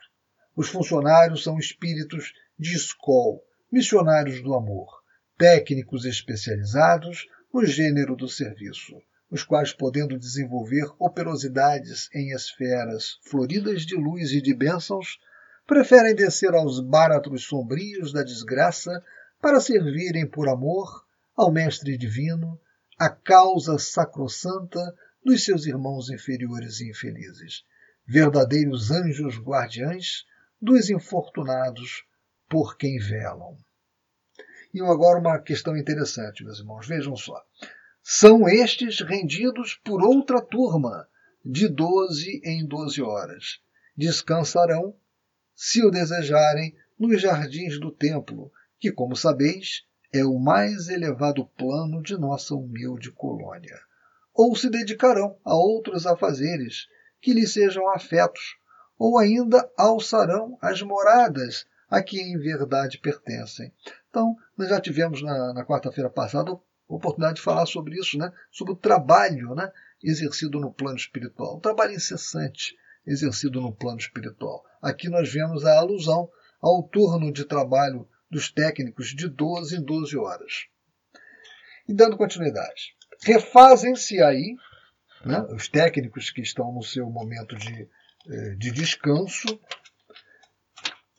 Os 0.55 0.67
funcionários 0.67 1.43
são 1.43 1.57
espíritos 1.57 2.33
de 2.59 2.75
escola, 2.75 3.39
missionários 3.71 4.41
do 4.41 4.53
amor, 4.53 5.03
técnicos 5.37 6.03
especializados 6.03 7.27
no 7.53 7.65
gênero 7.65 8.15
do 8.15 8.27
serviço, 8.27 9.01
os 9.31 9.43
quais, 9.43 9.71
podendo 9.71 10.19
desenvolver 10.19 10.91
operosidades 10.99 12.09
em 12.13 12.33
esferas 12.33 13.19
floridas 13.23 13.85
de 13.85 13.95
luz 13.95 14.31
e 14.31 14.41
de 14.41 14.53
bênçãos, 14.53 15.17
preferem 15.65 16.15
descer 16.15 16.53
aos 16.53 16.79
báratros 16.79 17.45
sombrios 17.45 18.11
da 18.11 18.23
desgraça 18.23 19.03
para 19.41 19.59
servirem 19.59 20.27
por 20.27 20.47
amor 20.47 21.05
ao 21.35 21.51
Mestre 21.51 21.97
Divino, 21.97 22.59
a 22.97 23.09
causa 23.09 23.77
sacrossanta 23.77 24.79
dos 25.23 25.43
seus 25.43 25.65
irmãos 25.65 26.09
inferiores 26.09 26.79
e 26.79 26.89
infelizes, 26.89 27.63
verdadeiros 28.05 28.91
anjos 28.91 29.37
guardiães 29.37 30.25
dos 30.61 30.89
infortunados 30.89 32.05
por 32.49 32.77
quem 32.77 32.99
velam. 32.99 33.57
E 34.73 34.81
agora 34.81 35.19
uma 35.19 35.39
questão 35.39 35.77
interessante, 35.77 36.43
meus 36.43 36.59
irmãos, 36.59 36.87
vejam 36.87 37.15
só. 37.15 37.41
São 38.01 38.47
estes 38.47 39.01
rendidos 39.01 39.79
por 39.83 40.01
outra 40.03 40.41
turma, 40.41 41.07
de 41.43 41.67
doze 41.67 42.41
em 42.43 42.65
doze 42.65 43.01
horas. 43.01 43.59
Descansarão, 43.95 44.95
se 45.55 45.85
o 45.85 45.91
desejarem, 45.91 46.75
nos 46.97 47.21
jardins 47.21 47.79
do 47.79 47.91
templo, 47.91 48.51
que, 48.79 48.91
como 48.91 49.15
sabeis, 49.15 49.85
é 50.11 50.23
o 50.23 50.37
mais 50.37 50.89
elevado 50.89 51.45
plano 51.45 52.01
de 52.01 52.17
nossa 52.17 52.53
humilde 52.53 53.11
colônia. 53.11 53.79
Ou 54.33 54.55
se 54.55 54.69
dedicarão 54.69 55.37
a 55.43 55.55
outros 55.55 56.05
afazeres 56.05 56.87
que 57.21 57.33
lhes 57.33 57.53
sejam 57.53 57.89
afetos, 57.89 58.57
ou 58.97 59.17
ainda 59.17 59.69
alçarão 59.77 60.57
as 60.61 60.81
moradas 60.81 61.65
a 61.89 62.01
que 62.01 62.19
em 62.19 62.37
verdade 62.37 62.97
pertencem. 62.97 63.71
Então, 64.09 64.35
nós 64.57 64.69
já 64.69 64.79
tivemos 64.81 65.21
na, 65.21 65.53
na 65.53 65.65
quarta-feira 65.65 66.09
passada 66.09 66.51
a 66.51 66.59
oportunidade 66.87 67.35
de 67.35 67.41
falar 67.41 67.65
sobre 67.65 67.99
isso, 67.99 68.17
né? 68.17 68.31
sobre 68.51 68.73
o 68.73 68.77
trabalho 68.77 69.53
né? 69.55 69.71
exercido 70.03 70.59
no 70.59 70.73
plano 70.73 70.97
espiritual, 70.97 71.57
o 71.57 71.61
trabalho 71.61 71.93
incessante 71.93 72.75
exercido 73.05 73.61
no 73.61 73.73
plano 73.73 73.99
espiritual. 73.99 74.63
Aqui 74.81 75.09
nós 75.09 75.31
vemos 75.31 75.65
a 75.65 75.77
alusão 75.77 76.29
ao 76.61 76.83
turno 76.83 77.31
de 77.31 77.45
trabalho 77.45 78.07
dos 78.29 78.51
técnicos 78.51 79.09
de 79.09 79.27
12 79.27 79.77
em 79.77 79.83
12 79.83 80.17
horas. 80.17 80.67
E 81.87 81.93
dando 81.93 82.17
continuidade. 82.17 82.95
Refazem-se 83.23 84.21
aí 84.21 84.55
né, 85.25 85.41
os 85.51 85.67
técnicos 85.67 86.29
que 86.31 86.41
estão 86.41 86.71
no 86.73 86.83
seu 86.83 87.09
momento 87.09 87.55
de, 87.55 87.87
eh, 88.29 88.55
de 88.55 88.71
descanso, 88.71 89.59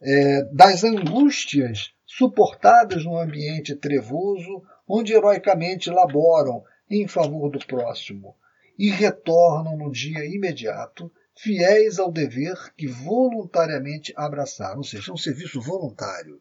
é, 0.01 0.45
das 0.53 0.85
angústias 0.85 1.95
suportadas 2.07 3.05
no 3.05 3.19
ambiente 3.19 3.75
trevoso, 3.75 4.63
onde 4.87 5.15
heroicamente 5.15 5.91
laboram 5.91 6.63
em 6.91 7.09
favor 7.09 7.51
do 7.51 7.59
próximo 7.65 8.37
e 8.79 8.91
retornam 8.91 9.77
no 9.77 9.91
dia 9.91 10.25
imediato, 10.27 11.11
fiéis 11.37 11.99
ao 11.99 12.13
dever 12.13 12.73
que 12.77 12.87
voluntariamente 12.87 14.13
abraçaram, 14.17 14.79
ou 14.79 14.85
seja, 14.85 15.11
é 15.11 15.15
um 15.15 15.17
serviço 15.17 15.61
voluntário. 15.61 16.41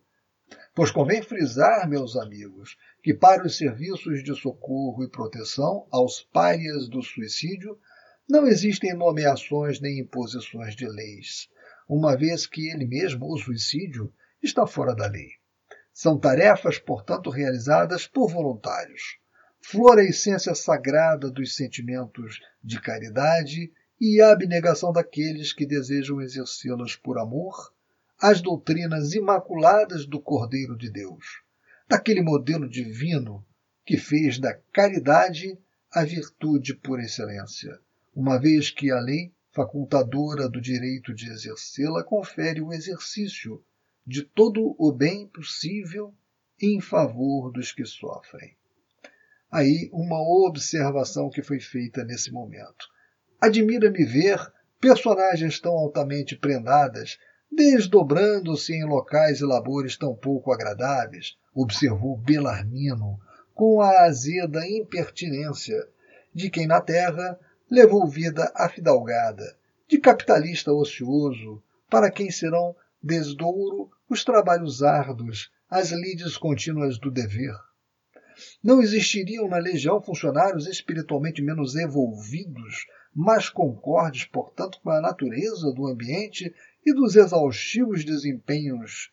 Pois 0.76 0.92
convém 0.92 1.22
frisar, 1.22 1.88
meus 1.88 2.16
amigos, 2.16 2.78
que 3.02 3.14
para 3.14 3.46
os 3.46 3.58
serviços 3.58 4.24
de 4.24 4.36
socorro 4.36 5.04
e 5.04 5.10
proteção 5.10 5.88
aos 5.92 6.22
párias 6.22 6.88
do 6.88 7.02
suicídio 7.02 7.78
não 8.30 8.48
existem 8.48 8.94
nomeações 8.94 9.80
nem 9.80 10.00
imposições 10.00 10.76
de 10.76 10.88
leis, 10.88 11.50
uma 11.88 12.16
vez 12.16 12.48
que 12.48 12.70
ele 12.70 12.86
mesmo, 12.86 13.32
o 13.32 13.38
suicídio, 13.38 14.14
está 14.42 14.66
fora 14.66 14.96
da 14.96 15.08
lei. 15.08 15.30
São 15.94 16.18
tarefas, 16.18 16.80
portanto, 16.80 17.30
realizadas 17.30 18.08
por 18.08 18.32
voluntários. 18.32 19.20
Florescência 19.62 20.56
sagrada 20.56 21.30
dos 21.30 21.56
sentimentos 21.56 22.40
de 22.64 22.82
caridade 22.82 23.72
e 24.00 24.22
abnegação 24.22 24.92
daqueles 24.92 25.54
que 25.54 25.66
desejam 25.66 26.22
exercê-las 26.22 26.96
por 26.96 27.18
amor 27.18 27.74
às 28.20 28.42
doutrinas 28.42 29.14
imaculadas 29.14 30.06
do 30.06 30.20
Cordeiro 30.20 30.78
de 30.78 30.90
Deus, 30.90 31.42
daquele 31.88 32.22
modelo 32.22 32.70
divino 32.70 33.46
que 33.86 33.98
fez 33.98 34.40
da 34.40 34.54
caridade 34.72 35.58
a 35.92 36.04
virtude 36.04 36.74
por 36.74 37.00
excelência, 37.00 37.80
uma 38.16 38.40
vez 38.40 38.70
que 38.70 38.92
a 38.92 39.00
lei 39.00 39.34
facultadora 39.54 40.50
do 40.50 40.60
direito 40.60 41.14
de 41.14 41.30
exercê-la, 41.30 42.04
confere 42.04 42.60
o 42.60 42.74
exercício 42.74 43.64
de 44.06 44.24
todo 44.24 44.76
o 44.80 44.92
bem 44.92 45.28
possível 45.28 46.14
em 46.60 46.82
favor 46.82 47.52
dos 47.52 47.72
que 47.72 47.86
sofrem. 47.86 48.58
Aí 49.52 49.90
uma 49.94 50.20
observação 50.20 51.30
que 51.30 51.44
foi 51.44 51.60
feita 51.60 52.04
nesse 52.04 52.32
momento. 52.32 52.88
Admira-me 53.44 54.06
ver 54.06 54.40
personagens 54.80 55.60
tão 55.60 55.74
altamente 55.74 56.34
prendadas, 56.34 57.20
desdobrando-se 57.52 58.72
em 58.72 58.86
locais 58.86 59.42
e 59.42 59.44
labores 59.44 59.98
tão 59.98 60.16
pouco 60.16 60.54
agradáveis, 60.54 61.36
observou 61.54 62.16
Belarmino, 62.16 63.20
com 63.54 63.82
a 63.82 64.04
azeda 64.04 64.66
impertinência 64.66 65.86
de 66.34 66.50
quem 66.50 66.66
na 66.66 66.80
terra 66.80 67.38
levou 67.70 68.08
vida 68.08 68.50
afidalgada, 68.56 69.58
de 69.90 69.98
capitalista 69.98 70.72
ocioso, 70.72 71.62
para 71.90 72.10
quem 72.10 72.32
serão 72.32 72.74
desdouro 73.04 73.92
os 74.10 74.24
trabalhos 74.24 74.82
árduos, 74.82 75.52
as 75.70 75.92
lides 75.92 76.38
contínuas 76.38 76.98
do 76.98 77.12
dever. 77.12 77.54
Não 78.64 78.82
existiriam 78.82 79.50
na 79.50 79.58
legião 79.58 80.02
funcionários 80.02 80.66
espiritualmente 80.66 81.42
menos 81.42 81.76
evolvidos, 81.76 82.86
mais 83.16 83.50
concordes, 83.50 84.26
portanto, 84.26 84.80
com 84.82 84.90
a 84.90 85.02
natureza 85.02 85.72
do 85.72 85.88
ambiente 85.88 86.54
e 86.86 86.94
dos 86.94 87.16
exaustivos 87.16 88.04
desempenhos 88.04 89.12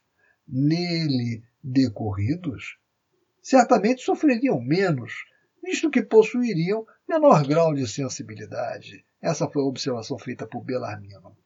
nele 0.48 1.42
decorridos? 1.62 2.78
Certamente 3.42 4.02
sofreriam 4.02 4.60
menos, 4.60 5.12
visto 5.62 5.90
que 5.90 6.02
possuiriam 6.02 6.86
menor 7.08 7.46
grau 7.46 7.74
de 7.74 7.86
sensibilidade. 7.86 9.04
Essa 9.20 9.48
foi 9.48 9.62
a 9.62 9.66
observação 9.66 10.18
feita 10.18 10.46
por 10.46 10.62
Belarmino. 10.64 11.36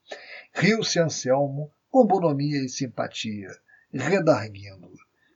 Riu-se 0.53 0.99
Anselmo 0.99 1.71
com 1.91 2.05
bonomia 2.05 2.63
e 2.63 2.69
simpatia, 2.69 3.49
redarguindo. 3.93 4.91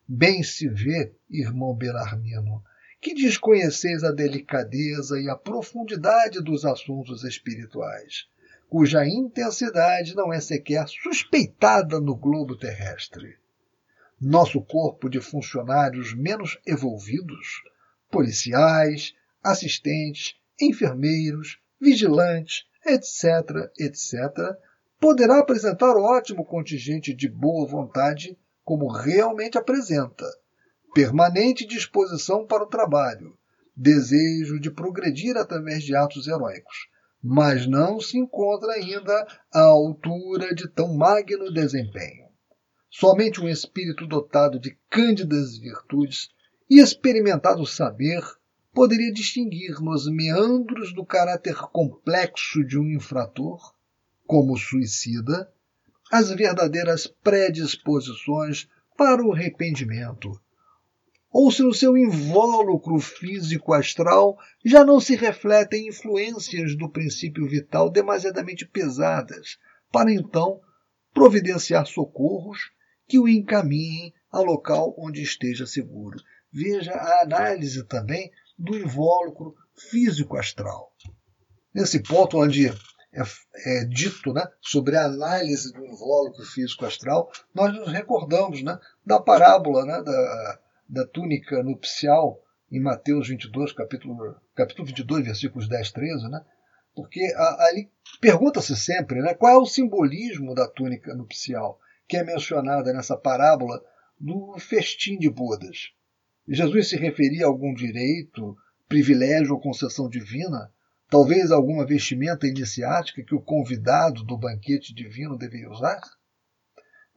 Bem 0.08 0.42
se 0.44 0.68
vê, 0.68 1.14
irmão 1.30 1.76
Belarmino, 1.76 2.64
que 3.02 3.14
desconheceis 3.14 4.04
a 4.04 4.12
delicadeza 4.12 5.20
e 5.20 5.30
a 5.30 5.36
profundidade 5.36 6.42
dos 6.44 6.66
assuntos 6.66 7.24
espirituais, 7.24 8.28
cuja 8.70 9.08
intensidade 9.08 10.16
não 10.16 10.34
é 10.34 10.42
sequer 10.42 10.88
suspeitada 10.88 12.00
no 12.00 12.16
globo 12.16 12.58
terrestre. 12.58 13.38
Nosso 14.20 14.62
corpo 14.62 15.10
de 15.10 15.22
funcionários 15.22 16.14
menos 16.14 16.60
evolvidos, 16.66 17.64
policiais, 18.12 19.16
assistentes, 19.42 20.36
enfermeiros, 20.60 21.58
vigilantes, 21.80 22.66
etc., 22.86 23.72
etc., 23.80 24.58
poderá 25.00 25.40
apresentar 25.40 25.96
ótimo 25.96 26.44
contingente 26.44 27.14
de 27.14 27.30
boa 27.30 27.66
vontade, 27.66 28.38
como 28.66 28.92
realmente 28.92 29.58
apresenta, 29.58 30.26
permanente 30.94 31.66
disposição 31.66 32.46
para 32.46 32.64
o 32.64 32.70
trabalho, 32.70 33.38
desejo 33.76 34.60
de 34.60 34.70
progredir 34.70 35.38
através 35.38 35.84
de 35.84 35.96
atos 35.96 36.28
heróicos, 36.28 36.90
mas 37.22 37.68
não 37.68 38.00
se 38.00 38.18
encontra 38.18 38.74
ainda 38.74 39.28
à 39.54 39.62
altura 39.62 40.54
de 40.54 40.68
tão 40.68 40.94
magno 40.96 41.52
desempenho. 41.52 42.28
Somente 42.90 43.40
um 43.40 43.48
espírito 43.48 44.08
dotado 44.08 44.60
de 44.60 44.78
cândidas 44.90 45.58
virtudes 45.58 46.30
e 46.70 46.80
experimentado 46.80 47.66
saber 47.66 48.22
poderia 48.74 49.12
distinguir 49.12 49.80
nos 49.82 50.10
meandros 50.10 50.94
do 50.94 51.06
caráter 51.06 51.56
complexo 51.72 52.64
de 52.64 52.78
um 52.78 52.90
infrator, 52.90 53.74
como 54.26 54.58
suicida, 54.58 55.52
as 56.12 56.30
verdadeiras 56.30 57.08
predisposições 57.08 58.68
para 58.98 59.24
o 59.24 59.34
arrependimento, 59.34 60.40
ou 61.32 61.52
se 61.52 61.62
no 61.62 61.74
seu 61.74 61.96
invólucro 61.96 63.00
físico 63.00 63.74
astral 63.74 64.38
já 64.66 64.84
não 64.84 65.00
se 65.00 65.16
refletem 65.16 65.88
influências 65.88 66.76
do 66.76 66.90
princípio 66.90 67.48
vital 67.48 67.90
demasiadamente 67.90 68.66
pesadas, 68.66 69.58
para 69.92 70.12
então 70.12 70.60
providenciar 71.14 71.86
socorros 71.86 72.72
que 73.08 73.20
o 73.20 73.28
encaminhem 73.28 74.14
a 74.32 74.40
local 74.40 74.96
onde 74.98 75.22
esteja 75.22 75.66
seguro. 75.66 76.20
Veja 76.52 76.94
a 76.94 77.24
análise 77.24 77.84
também 77.86 78.32
do 78.58 78.76
invólucro 78.78 79.56
físico-astral. 79.90 80.92
Nesse 81.74 82.02
ponto 82.02 82.40
onde 82.40 82.68
é, 82.68 83.22
é, 83.66 83.86
dito 83.86 84.34
né, 84.34 84.48
sobre 84.62 84.96
a 84.96 85.06
análise 85.06 85.72
do 85.72 85.86
invólucro 85.86 86.44
físico-astral, 86.46 87.32
nós 87.54 87.74
nos 87.74 87.92
recordamos 87.92 88.62
né, 88.64 88.78
da 89.06 89.20
parábola 89.20 89.86
né, 89.86 90.02
da, 90.04 90.60
da 90.90 91.06
túnica 91.06 91.62
nupcial 91.62 92.42
em 92.72 92.80
Mateus 92.80 93.28
22, 93.30 93.72
capítulo, 93.74 94.36
capítulo 94.56 94.88
22, 94.88 95.26
versículos 95.26 95.68
10, 95.68 95.92
13, 95.92 96.30
né? 96.30 96.44
porque 96.96 97.22
ali 97.36 97.90
pergunta-se 98.20 98.76
sempre 98.76 99.22
né, 99.22 99.34
qual 99.34 99.54
é 99.54 99.58
o 99.58 99.66
simbolismo 99.66 100.54
da 100.56 100.68
túnica 100.68 101.14
nupcial 101.16 101.80
que 102.08 102.18
é 102.18 102.24
mencionada 102.24 102.92
nessa 102.92 103.16
parábola 103.16 103.80
do 104.20 104.58
festim 104.58 105.18
de 105.18 105.30
bodas. 105.30 105.92
Jesus 106.48 106.90
se 106.90 106.98
referia 106.98 107.46
a 107.46 107.48
algum 107.48 107.74
direito, 107.74 108.58
privilégio 108.88 109.54
ou 109.54 109.62
concessão 109.62 110.10
divina, 110.10 110.74
talvez 111.08 111.52
alguma 111.52 111.86
vestimenta 111.86 112.48
iniciática 112.48 113.24
que 113.24 113.36
o 113.36 113.42
convidado 113.42 114.24
do 114.24 114.36
banquete 114.36 114.94
divino 114.94 115.38
deveria 115.38 115.70
usar? 115.70 116.02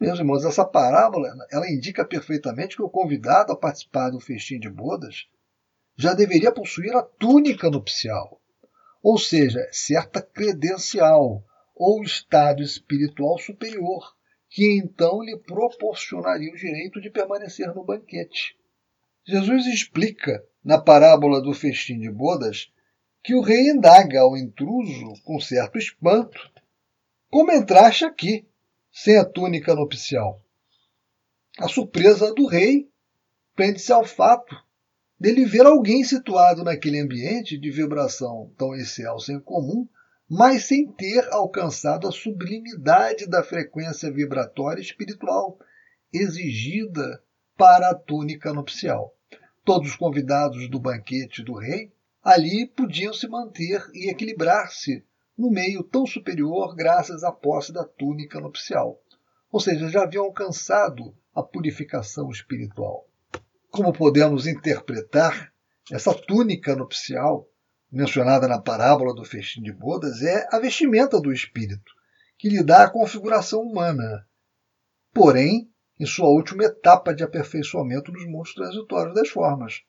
Meus 0.02 0.18
irmãos, 0.18 0.44
essa 0.44 0.64
parábola 0.64 1.32
ela 1.48 1.70
indica 1.70 2.04
perfeitamente 2.04 2.74
que 2.74 2.82
o 2.82 2.90
convidado 2.90 3.52
a 3.52 3.56
participar 3.56 4.10
do 4.10 4.18
festim 4.18 4.58
de 4.58 4.68
bodas 4.68 5.28
já 5.96 6.12
deveria 6.12 6.50
possuir 6.50 6.92
a 6.96 7.04
túnica 7.04 7.70
nupcial, 7.70 8.42
ou 9.00 9.16
seja, 9.16 9.64
certa 9.70 10.20
credencial 10.20 11.44
ou 11.72 12.02
estado 12.02 12.64
espiritual 12.64 13.38
superior 13.38 14.16
que 14.50 14.76
então 14.76 15.22
lhe 15.22 15.38
proporcionaria 15.38 16.52
o 16.52 16.56
direito 16.56 17.00
de 17.00 17.08
permanecer 17.08 17.72
no 17.72 17.84
banquete. 17.84 18.56
Jesus 19.24 19.66
explica, 19.66 20.44
na 20.64 20.80
parábola 20.80 21.40
do 21.40 21.54
festim 21.54 22.00
de 22.00 22.10
bodas, 22.10 22.72
que 23.22 23.36
o 23.36 23.40
rei 23.40 23.70
indaga 23.70 24.22
ao 24.22 24.36
intruso 24.36 25.12
com 25.22 25.38
certo 25.38 25.78
espanto: 25.78 26.40
Como 27.30 27.52
entraste 27.52 28.04
aqui, 28.04 28.44
sem 28.92 29.16
a 29.16 29.24
túnica 29.24 29.74
nupcial? 29.74 30.44
A 31.58 31.66
surpresa 31.66 32.34
do 32.34 32.46
rei 32.46 32.88
prende-se 33.54 33.92
ao 33.92 34.04
fato 34.04 34.54
dele 35.18 35.44
ver 35.44 35.64
alguém 35.64 36.04
situado 36.04 36.62
naquele 36.62 37.00
ambiente 37.00 37.58
de 37.58 37.70
vibração 37.70 38.52
tão 38.58 38.74
excelsa 38.74 39.32
e 39.32 39.40
comum, 39.40 39.88
mas 40.28 40.64
sem 40.64 40.90
ter 40.92 41.26
alcançado 41.32 42.08
a 42.08 42.12
sublimidade 42.12 43.26
da 43.26 43.42
frequência 43.42 44.10
vibratória 44.10 44.80
espiritual 44.80 45.58
exigida 46.12 47.22
para 47.56 47.90
a 47.90 47.94
túnica 47.94 48.52
nupcial. 48.52 49.16
Todos 49.64 49.90
os 49.90 49.96
convidados 49.96 50.68
do 50.68 50.80
banquete 50.80 51.42
do 51.42 51.54
rei 51.54 51.92
ali 52.22 52.66
podiam 52.66 53.12
se 53.12 53.28
manter 53.28 53.84
e 53.94 54.10
equilibrar-se 54.10 55.04
no 55.36 55.50
meio 55.50 55.82
tão 55.82 56.06
superior 56.06 56.74
graças 56.74 57.24
à 57.24 57.32
posse 57.32 57.72
da 57.72 57.84
túnica 57.84 58.40
nupcial. 58.40 59.00
Ou 59.50 59.60
seja, 59.60 59.88
já 59.88 60.02
haviam 60.02 60.24
alcançado 60.24 61.14
a 61.34 61.42
purificação 61.42 62.30
espiritual. 62.30 63.08
Como 63.70 63.92
podemos 63.92 64.46
interpretar 64.46 65.52
essa 65.90 66.14
túnica 66.14 66.76
nupcial 66.76 67.48
mencionada 67.90 68.48
na 68.48 68.60
parábola 68.60 69.14
do 69.14 69.24
festim 69.24 69.62
de 69.62 69.72
bodas 69.72 70.22
é 70.22 70.48
a 70.50 70.58
vestimenta 70.58 71.20
do 71.20 71.32
espírito, 71.32 71.92
que 72.38 72.48
lhe 72.48 72.62
dá 72.62 72.84
a 72.84 72.90
configuração 72.90 73.60
humana, 73.60 74.26
porém 75.12 75.70
em 76.00 76.06
sua 76.06 76.28
última 76.28 76.64
etapa 76.64 77.14
de 77.14 77.22
aperfeiçoamento 77.22 78.10
nos 78.10 78.26
mundos 78.26 78.54
transitórios 78.54 79.14
das 79.14 79.28
formas. 79.28 79.82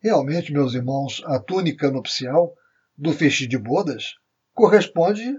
Realmente, 0.00 0.52
meus 0.52 0.72
irmãos, 0.72 1.22
a 1.26 1.38
túnica 1.38 1.90
nupcial 1.90 2.54
do 2.96 3.12
festim 3.12 3.48
de 3.48 3.58
bodas 3.58 4.14
corresponde 4.60 5.34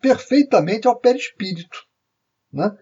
perfeitamente 0.00 0.88
ao 0.88 0.98
perispírito. 0.98 1.78
Né? 2.52 2.76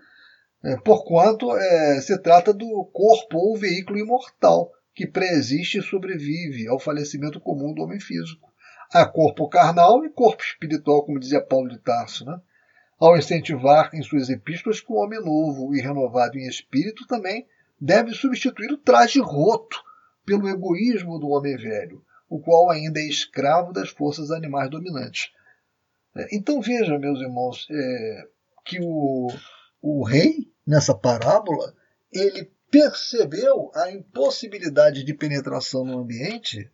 é, 0.62 0.76
porquanto 0.76 1.56
é, 1.56 2.00
se 2.00 2.16
trata 2.18 2.52
do 2.52 2.84
corpo 2.92 3.38
ou 3.38 3.56
veículo 3.56 3.98
imortal 3.98 4.70
que 4.94 5.06
preexiste 5.06 5.78
e 5.78 5.82
sobrevive 5.82 6.68
ao 6.68 6.78
falecimento 6.78 7.40
comum 7.40 7.72
do 7.72 7.82
homem 7.82 7.98
físico. 7.98 8.50
Há 8.92 9.06
corpo 9.06 9.48
carnal 9.48 10.04
e 10.04 10.10
corpo 10.10 10.42
espiritual, 10.42 11.04
como 11.04 11.20
dizia 11.20 11.40
Paulo 11.40 11.68
de 11.68 11.78
Tarso. 11.78 12.24
Né? 12.24 12.38
Ao 12.98 13.16
incentivar 13.16 13.90
em 13.94 14.02
suas 14.02 14.28
epístolas 14.28 14.80
que 14.80 14.92
o 14.92 14.96
homem 14.96 15.20
novo 15.20 15.74
e 15.74 15.80
renovado 15.80 16.36
em 16.36 16.46
espírito 16.46 17.06
também 17.06 17.46
deve 17.80 18.12
substituir 18.12 18.70
o 18.72 18.78
traje 18.78 19.20
roto 19.20 19.78
pelo 20.26 20.48
egoísmo 20.48 21.18
do 21.18 21.28
homem 21.28 21.56
velho, 21.56 22.04
o 22.28 22.40
qual 22.40 22.68
ainda 22.68 23.00
é 23.00 23.06
escravo 23.06 23.72
das 23.72 23.88
forças 23.88 24.30
animais 24.30 24.68
dominantes. 24.68 25.30
É, 26.16 26.36
então 26.36 26.60
veja, 26.60 26.98
meus 26.98 27.20
irmãos, 27.20 27.66
é, 27.70 28.28
que 28.64 28.78
o, 28.80 29.28
o 29.80 30.04
rei, 30.04 30.52
nessa 30.66 30.94
parábola, 30.94 31.74
ele 32.12 32.50
percebeu 32.70 33.70
a 33.74 33.90
impossibilidade 33.90 35.04
de 35.04 35.14
penetração 35.14 35.84
no 35.84 35.98
ambiente 35.98 36.70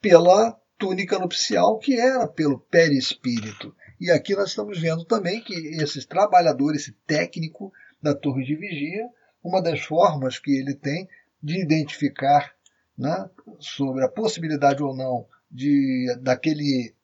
pela 0.00 0.58
túnica 0.78 1.18
nupcial, 1.18 1.78
que 1.78 1.98
era 1.98 2.26
pelo 2.26 2.58
perispírito. 2.58 3.74
E 4.00 4.10
aqui 4.10 4.34
nós 4.34 4.50
estamos 4.50 4.78
vendo 4.78 5.04
também 5.04 5.40
que 5.40 5.54
esses 5.80 6.04
trabalhadores, 6.04 6.82
esse 6.82 6.92
técnico 7.06 7.72
da 8.02 8.14
torre 8.14 8.44
de 8.44 8.54
vigia, 8.54 9.08
uma 9.42 9.62
das 9.62 9.80
formas 9.80 10.38
que 10.38 10.50
ele 10.50 10.74
tem 10.74 11.08
de 11.42 11.60
identificar 11.62 12.54
né, 12.96 13.30
sobre 13.58 14.04
a 14.04 14.08
possibilidade 14.08 14.82
ou 14.82 14.94
não 14.94 15.26
de 15.50 16.14
daquele 16.20 16.94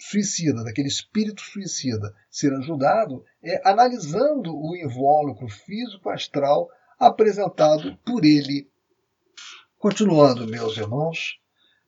suicida, 0.00 0.64
daquele 0.64 0.88
espírito 0.88 1.42
suicida, 1.42 2.14
ser 2.30 2.52
ajudado 2.54 3.22
é 3.42 3.60
analisando 3.68 4.56
o 4.56 4.74
invólucro 4.74 5.46
físico-astral 5.48 6.68
apresentado 6.98 7.96
por 7.98 8.24
ele. 8.24 8.68
Continuando, 9.78 10.46
meus 10.46 10.76
irmãos, 10.76 11.38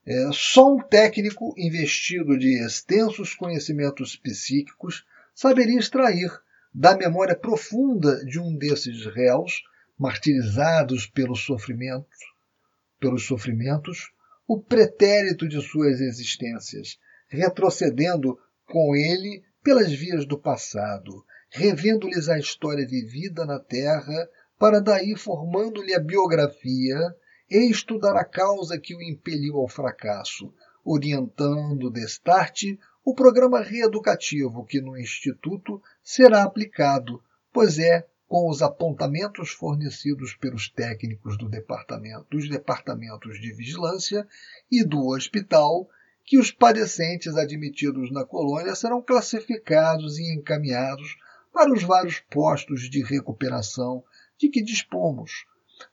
é, 0.04 0.30
só 0.32 0.74
um 0.74 0.80
técnico 0.80 1.54
investido 1.56 2.38
de 2.38 2.64
extensos 2.64 3.34
conhecimentos 3.34 4.14
psíquicos 4.16 5.06
saberia 5.34 5.78
extrair 5.78 6.30
da 6.74 6.96
memória 6.96 7.36
profunda 7.36 8.24
de 8.24 8.38
um 8.38 8.56
desses 8.56 9.06
réus, 9.06 9.62
martirizados 9.98 11.06
pelos 11.06 11.44
sofrimentos, 11.44 12.18
pelos 13.00 13.26
sofrimentos, 13.26 14.12
o 14.46 14.60
pretérito 14.60 15.48
de 15.48 15.60
suas 15.62 16.00
existências, 16.00 16.98
retrocedendo 17.32 18.38
com 18.66 18.94
ele 18.94 19.42
pelas 19.62 19.90
vias 19.90 20.26
do 20.26 20.38
passado, 20.38 21.24
revendo-lhes 21.50 22.28
a 22.28 22.38
história 22.38 22.86
vivida 22.86 23.46
na 23.46 23.58
Terra, 23.58 24.28
para 24.58 24.80
daí 24.80 25.16
formando-lhe 25.16 25.94
a 25.94 25.98
biografia 25.98 26.98
e 27.50 27.70
estudar 27.70 28.16
a 28.16 28.24
causa 28.24 28.78
que 28.78 28.94
o 28.94 29.02
impeliu 29.02 29.56
ao 29.56 29.68
fracasso, 29.68 30.52
orientando 30.84 31.90
destarte 31.90 32.78
o 33.04 33.14
programa 33.14 33.60
reeducativo 33.60 34.64
que 34.66 34.80
no 34.80 34.98
Instituto 34.98 35.82
será 36.02 36.42
aplicado, 36.42 37.22
pois 37.52 37.78
é 37.78 38.06
com 38.28 38.48
os 38.48 38.62
apontamentos 38.62 39.50
fornecidos 39.50 40.34
pelos 40.34 40.68
técnicos 40.68 41.38
do 41.38 41.48
departamento, 41.48 42.26
dos 42.30 42.48
departamentos 42.48 43.40
de 43.40 43.52
vigilância 43.52 44.26
e 44.70 44.84
do 44.84 45.06
hospital 45.08 45.88
que 46.24 46.38
os 46.38 46.50
padecentes 46.50 47.36
admitidos 47.36 48.10
na 48.12 48.24
colônia 48.24 48.74
serão 48.74 49.02
classificados 49.02 50.18
e 50.18 50.34
encaminhados 50.34 51.16
para 51.52 51.72
os 51.72 51.82
vários 51.82 52.20
postos 52.30 52.88
de 52.88 53.02
recuperação 53.02 54.02
de 54.38 54.48
que 54.48 54.62
dispomos, 54.62 55.44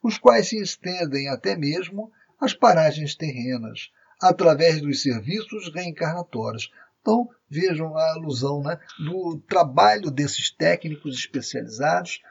os 0.01 0.17
quais 0.17 0.47
se 0.47 0.61
estendem 0.61 1.27
até 1.29 1.55
mesmo 1.55 2.11
às 2.39 2.53
paragens 2.53 3.15
terrenas, 3.15 3.91
através 4.21 4.81
dos 4.81 5.01
serviços 5.01 5.73
reencarnatórios. 5.73 6.71
Então, 7.01 7.29
vejam 7.49 7.97
a 7.97 8.11
alusão 8.11 8.61
né, 8.61 8.79
do 8.99 9.37
trabalho 9.47 10.11
desses 10.11 10.51
técnicos 10.51 11.15
especializados 11.15 12.21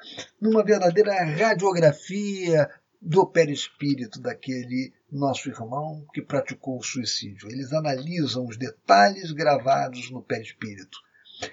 numa 0.41 0.65
verdadeira 0.65 1.25
radiografia 1.25 2.71
do 3.01 3.27
perispírito 3.27 4.21
daquele 4.21 4.93
nosso 5.11 5.49
irmão 5.49 6.05
que 6.13 6.21
praticou 6.21 6.79
o 6.79 6.83
suicídio. 6.83 7.49
Eles 7.49 7.73
analisam 7.73 8.47
os 8.47 8.57
detalhes 8.57 9.33
gravados 9.33 10.11
no 10.11 10.23
perispírito. 10.23 10.99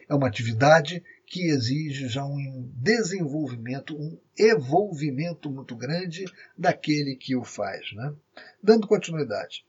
É 0.10 0.16
uma 0.16 0.28
atividade 0.28 1.04
que 1.28 1.48
exige 1.48 2.08
já 2.08 2.26
um 2.26 2.72
desenvolvimento, 2.76 3.96
um 3.96 4.20
evolvimento 4.38 5.50
muito 5.50 5.76
grande 5.76 6.26
daquele 6.58 7.16
que 7.16 7.36
o 7.36 7.44
faz. 7.44 7.94
Né? 7.94 8.14
Dando 8.62 8.88
continuidade. 8.88 9.64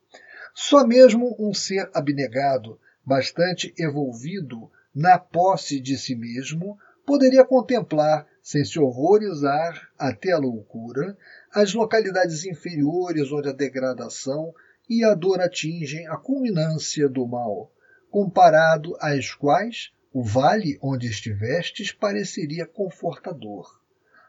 Só 0.54 0.86
mesmo 0.86 1.36
um 1.38 1.52
ser 1.52 1.90
abnegado, 1.92 2.80
bastante 3.04 3.74
evolvido 3.78 4.70
na 4.94 5.18
posse 5.18 5.78
de 5.78 5.98
si 5.98 6.16
mesmo, 6.16 6.78
poderia 7.04 7.44
contemplar, 7.44 8.26
sem 8.42 8.64
se 8.64 8.78
horrorizar 8.78 9.90
até 9.98 10.32
a 10.32 10.38
loucura, 10.38 11.16
as 11.54 11.72
localidades 11.74 12.44
inferiores 12.44 13.30
onde 13.32 13.48
a 13.48 13.52
degradação 13.52 14.52
e 14.88 15.04
a 15.04 15.14
dor 15.14 15.40
atingem 15.40 16.06
a 16.09 16.16
culminância 16.16 17.09
do 17.09 17.26
mal, 17.26 17.72
comparado 18.11 18.96
às 19.00 19.35
quais 19.35 19.92
o 20.12 20.22
vale 20.22 20.78
onde 20.82 21.06
estivestes 21.06 21.92
pareceria 21.92 22.66
confortador. 22.66 23.80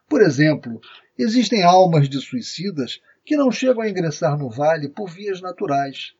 Por 0.09 0.21
exemplo, 0.21 0.81
existem 1.17 1.63
almas 1.63 2.09
de 2.09 2.19
suicidas 2.19 3.01
que 3.25 3.35
não 3.35 3.51
chegam 3.51 3.81
a 3.81 3.89
ingressar 3.89 4.37
no 4.37 4.49
vale 4.49 4.89
por 4.89 5.09
vias 5.09 5.41
naturais. 5.41 6.13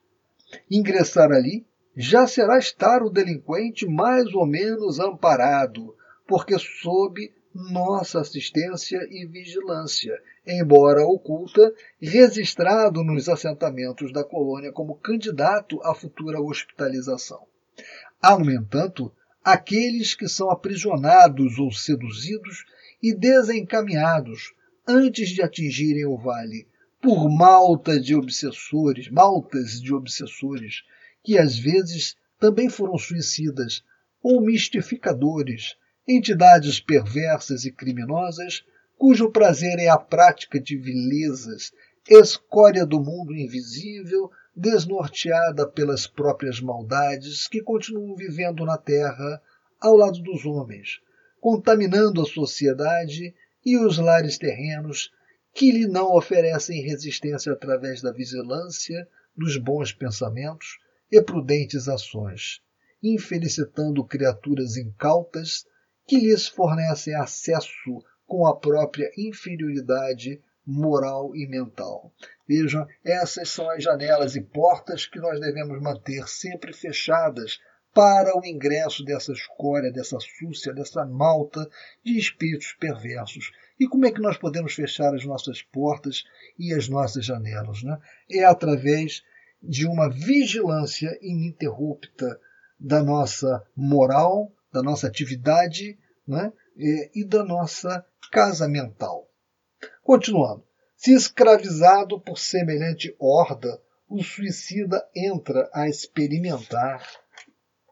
Ingressar 0.69 1.31
ali 1.31 1.65
já 1.95 2.27
será 2.27 2.57
estar 2.59 3.01
o 3.01 3.09
delinquente 3.09 3.87
mais 3.87 4.33
ou 4.33 4.45
menos 4.45 4.99
amparado, 4.99 5.95
porque 6.27 6.57
sob 6.59 7.33
nossa 7.53 8.19
assistência 8.21 8.99
e 9.09 9.25
vigilância, 9.25 10.21
embora 10.45 11.05
oculta, 11.05 11.73
registrado 12.01 13.03
nos 13.03 13.27
assentamentos 13.27 14.11
da 14.11 14.23
colônia 14.23 14.71
como 14.71 14.95
candidato 14.95 15.79
à 15.83 15.93
futura 15.95 16.41
hospitalização. 16.41 17.45
Há, 18.21 18.37
no 18.37 18.51
entanto, 18.51 19.11
aqueles 19.43 20.13
que 20.13 20.27
são 20.27 20.49
aprisionados 20.49 21.57
ou 21.57 21.71
seduzidos 21.71 22.65
e 23.01 23.13
desencaminhados 23.13 24.53
antes 24.87 25.29
de 25.29 25.41
atingirem 25.41 26.05
o 26.05 26.17
vale 26.17 26.67
por 27.01 27.29
malta 27.29 27.99
de 27.99 28.15
obsessores, 28.15 29.09
maltas 29.09 29.81
de 29.81 29.93
obsessores, 29.93 30.83
que 31.23 31.37
às 31.37 31.57
vezes 31.57 32.15
também 32.39 32.69
foram 32.69 32.97
suicidas 32.97 33.83
ou 34.21 34.41
mistificadores, 34.41 35.75
entidades 36.07 36.79
perversas 36.79 37.65
e 37.65 37.71
criminosas, 37.71 38.63
cujo 38.97 39.31
prazer 39.31 39.77
é 39.79 39.89
a 39.89 39.97
prática 39.97 40.59
de 40.59 40.77
vilezas, 40.77 41.71
escória 42.09 42.85
do 42.85 42.99
mundo 42.99 43.35
invisível, 43.35 44.31
desnorteada 44.55 45.67
pelas 45.67 46.07
próprias 46.07 46.59
maldades 46.61 47.47
que 47.47 47.61
continuam 47.61 48.15
vivendo 48.15 48.65
na 48.65 48.77
terra 48.77 49.41
ao 49.79 49.95
lado 49.95 50.19
dos 50.23 50.45
homens, 50.45 50.99
contaminando 51.39 52.21
a 52.21 52.25
sociedade 52.25 53.35
e 53.63 53.77
os 53.77 53.97
lares 53.97 54.37
terrenos 54.37 55.11
que 55.53 55.71
lhe 55.71 55.87
não 55.87 56.15
oferecem 56.15 56.81
resistência 56.81 57.51
através 57.51 58.01
da 58.01 58.11
vigilância, 58.11 59.07
dos 59.35 59.57
bons 59.57 59.91
pensamentos 59.91 60.79
e 61.11 61.21
prudentes 61.21 61.87
ações, 61.87 62.61
infelicitando 63.03 64.03
criaturas 64.03 64.77
incautas 64.77 65.65
que 66.07 66.17
lhes 66.17 66.47
fornecem 66.47 67.13
acesso 67.13 68.03
com 68.25 68.47
a 68.47 68.55
própria 68.55 69.11
inferioridade 69.17 70.41
moral 70.65 71.35
e 71.35 71.47
mental. 71.47 72.11
Vejam, 72.47 72.85
essas 73.03 73.49
são 73.49 73.69
as 73.69 73.83
janelas 73.83 74.35
e 74.35 74.41
portas 74.41 75.05
que 75.05 75.19
nós 75.19 75.39
devemos 75.39 75.81
manter 75.81 76.27
sempre 76.27 76.73
fechadas 76.73 77.59
para 77.93 78.37
o 78.37 78.45
ingresso 78.45 79.03
dessa 79.03 79.31
escória, 79.31 79.91
dessa 79.91 80.17
súcia, 80.19 80.73
dessa 80.73 81.05
malta 81.05 81.67
de 82.03 82.17
espíritos 82.17 82.73
perversos. 82.79 83.51
E 83.79 83.87
como 83.87 84.05
é 84.05 84.11
que 84.11 84.21
nós 84.21 84.37
podemos 84.37 84.73
fechar 84.73 85.15
as 85.15 85.25
nossas 85.25 85.61
portas 85.61 86.23
e 86.59 86.73
as 86.73 86.87
nossas 86.87 87.25
janelas? 87.25 87.81
Né? 87.81 87.97
É 88.29 88.43
através 88.43 89.23
de 89.63 89.87
uma 89.87 90.09
vigilância 90.09 91.17
ininterrupta 91.21 92.39
da 92.79 93.01
nossa 93.03 93.65
moral, 93.75 94.51
da 94.71 94.81
nossa 94.81 95.07
atividade 95.07 95.97
né? 96.27 96.51
e 96.75 97.25
da 97.25 97.43
nossa 97.43 98.05
casa 98.31 98.67
mental. 98.67 99.29
Continuando. 100.03 100.63
Se 100.95 101.13
escravizado 101.13 102.19
por 102.19 102.39
semelhante 102.39 103.15
horda, 103.19 103.79
o 104.09 104.23
suicida 104.23 105.07
entra 105.15 105.69
a 105.73 105.87
experimentar 105.87 107.07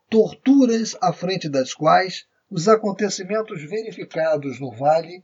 torturas 0.09 0.97
à 1.01 1.13
frente 1.13 1.47
das 1.49 1.73
quais 1.73 2.25
os 2.49 2.67
acontecimentos 2.67 3.61
verificados 3.63 4.59
no 4.59 4.71
vale, 4.71 5.23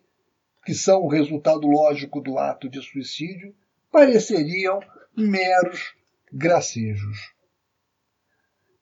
que 0.66 0.74
são 0.74 1.02
o 1.02 1.08
resultado 1.08 1.66
lógico 1.66 2.22
do 2.22 2.38
ato 2.38 2.70
de 2.70 2.82
suicídio, 2.82 3.56
pareceriam 3.92 4.80
meros 5.16 5.96
gracejos. 6.32 7.34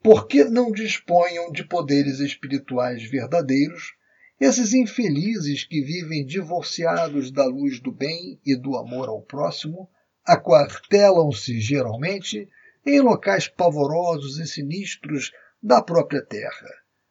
Porque 0.02 0.46
não 0.46 0.72
disponham 0.72 1.52
de 1.52 1.64
poderes 1.64 2.20
espirituais 2.20 3.04
verdadeiros, 3.04 3.94
esses 4.40 4.74
infelizes 4.74 5.66
que 5.66 5.82
vivem 5.82 6.26
divorciados 6.26 7.30
da 7.30 7.46
luz 7.46 7.82
do 7.82 7.92
bem 7.92 8.40
e 8.46 8.56
do 8.56 8.78
amor 8.78 9.10
ao 9.10 9.22
próximo 9.22 9.90
aquartelam-se 10.26 11.60
geralmente 11.60 12.48
em 12.86 13.02
locais 13.02 13.48
pavorosos 13.48 14.38
e 14.40 14.48
sinistros 14.48 15.34
da 15.62 15.82
própria 15.82 16.22
terra, 16.22 16.70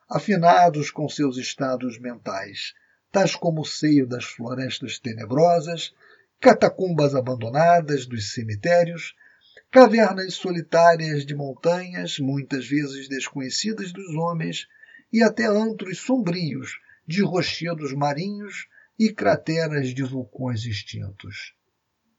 afinados 0.09 0.91
com 0.91 1.09
seus 1.09 1.37
estados 1.37 1.99
mentais, 1.99 2.73
tais 3.13 3.35
como 3.35 3.61
o 3.61 3.67
seio 3.67 4.07
das 4.07 4.25
florestas 4.25 4.99
tenebrosas, 4.99 5.95
catacumbas 6.41 7.15
abandonadas 7.15 8.07
dos 8.07 8.33
cemitérios, 8.33 9.15
cavernas 9.71 10.35
solitárias 10.35 11.27
de 11.27 11.35
montanhas, 11.35 12.19
muitas 12.19 12.67
vezes 12.67 13.09
desconhecidas 13.09 13.93
dos 13.93 14.15
homens, 14.15 14.67
e 15.13 15.23
até 15.23 15.47
antros 15.47 15.99
sombrios 15.99 16.79
de 17.07 17.23
rochedos 17.23 17.93
marinhos 17.93 18.67
e 18.99 19.13
crateras 19.13 19.95
de 19.95 20.03
vulcões 20.03 20.65
extintos. 20.65 21.55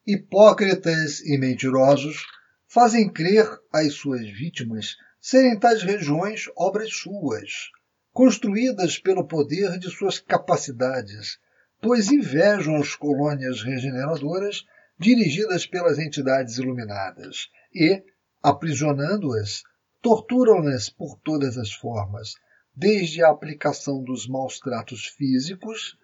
Hipócritas 0.05 1.21
e 1.21 1.38
mentirosos 1.38 2.25
fazem 2.67 3.12
crer 3.12 3.47
às 3.71 3.93
suas 3.93 4.21
vítimas 4.21 4.95
serem 5.19 5.59
tais 5.59 5.83
regiões 5.83 6.45
obras 6.55 6.93
suas, 6.93 7.69
construídas 8.13 8.97
pelo 8.97 9.27
poder 9.27 9.77
de 9.77 9.89
suas 9.89 10.19
capacidades, 10.19 11.38
pois 11.81 12.12
invejam 12.12 12.75
as 12.75 12.95
colônias 12.95 13.62
regeneradoras 13.62 14.65
dirigidas 14.99 15.65
pelas 15.65 15.97
entidades 15.97 16.57
iluminadas 16.57 17.49
e, 17.73 18.03
aprisionando-as, 18.43 19.63
torturam-nas 20.01 20.89
por 20.89 21.17
todas 21.23 21.57
as 21.57 21.71
formas, 21.71 22.35
desde 22.75 23.23
a 23.23 23.29
aplicação 23.29 24.03
dos 24.03 24.27
maus 24.27 24.59
tratos 24.59 25.05
físicos 25.05 25.97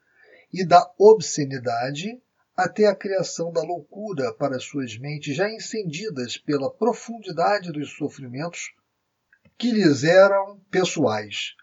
e 0.51 0.65
da 0.65 0.89
obscenidade 0.97 2.21
até 2.55 2.85
a 2.87 2.95
criação 2.95 3.51
da 3.51 3.61
loucura 3.61 4.33
para 4.33 4.59
suas 4.59 4.97
mentes 4.97 5.35
já 5.35 5.49
incendidas 5.49 6.37
pela 6.37 6.71
profundidade 6.71 7.71
dos 7.71 7.97
sofrimentos 7.97 8.73
que 9.57 9.71
lhes 9.71 10.03
eram 10.05 10.59
pessoais. 10.71 11.53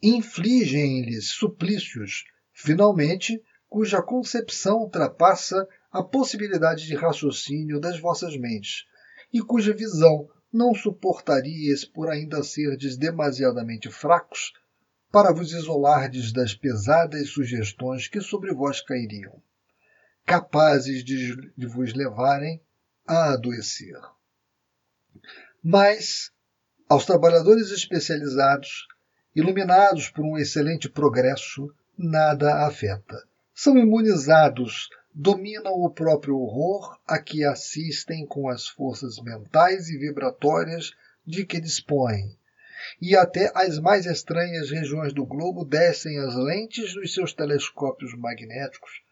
Infligem-lhes 0.00 1.30
suplícios, 1.30 2.24
finalmente, 2.52 3.42
cuja 3.68 4.02
concepção 4.02 4.78
ultrapassa 4.78 5.66
a 5.92 6.02
possibilidade 6.02 6.86
de 6.86 6.94
raciocínio 6.96 7.78
das 7.78 8.00
vossas 8.00 8.36
mentes, 8.36 8.86
e 9.32 9.40
cuja 9.42 9.74
visão 9.74 10.28
não 10.52 10.74
suportaríeis 10.74 11.84
por 11.84 12.08
ainda 12.08 12.42
serdes 12.42 12.96
demasiadamente 12.96 13.90
fracos 13.90 14.52
para 15.10 15.32
vos 15.32 15.52
isolardes 15.52 16.32
das 16.32 16.54
pesadas 16.54 17.28
sugestões 17.28 18.08
que 18.08 18.20
sobre 18.20 18.52
vós 18.54 18.80
cairiam, 18.80 19.42
capazes 20.24 21.04
de, 21.04 21.36
de 21.56 21.66
vos 21.66 21.92
levarem 21.92 22.60
a 23.06 23.32
adoecer. 23.32 24.00
Mas, 25.62 26.32
aos 26.88 27.04
trabalhadores 27.04 27.70
especializados, 27.70 28.88
iluminados 29.34 30.08
por 30.08 30.24
um 30.24 30.38
excelente 30.38 30.88
progresso, 30.88 31.72
nada 31.96 32.66
afeta. 32.66 33.22
São 33.54 33.78
imunizados 33.78 34.88
dominam 35.14 35.74
o 35.74 35.90
próprio 35.90 36.38
horror 36.38 36.98
a 37.06 37.18
que 37.18 37.44
assistem 37.44 38.26
com 38.26 38.48
as 38.48 38.66
forças 38.66 39.18
mentais 39.18 39.88
e 39.88 39.98
vibratórias 39.98 40.92
de 41.26 41.44
que 41.44 41.60
dispõem. 41.60 42.36
E 43.00 43.14
até 43.14 43.52
as 43.54 43.78
mais 43.78 44.06
estranhas 44.06 44.70
regiões 44.70 45.12
do 45.12 45.24
globo 45.24 45.64
descem 45.64 46.18
as 46.18 46.34
lentes 46.34 46.94
dos 46.94 47.14
seus 47.14 47.32
telescópios 47.32 48.14
magnéticos, 48.16 49.02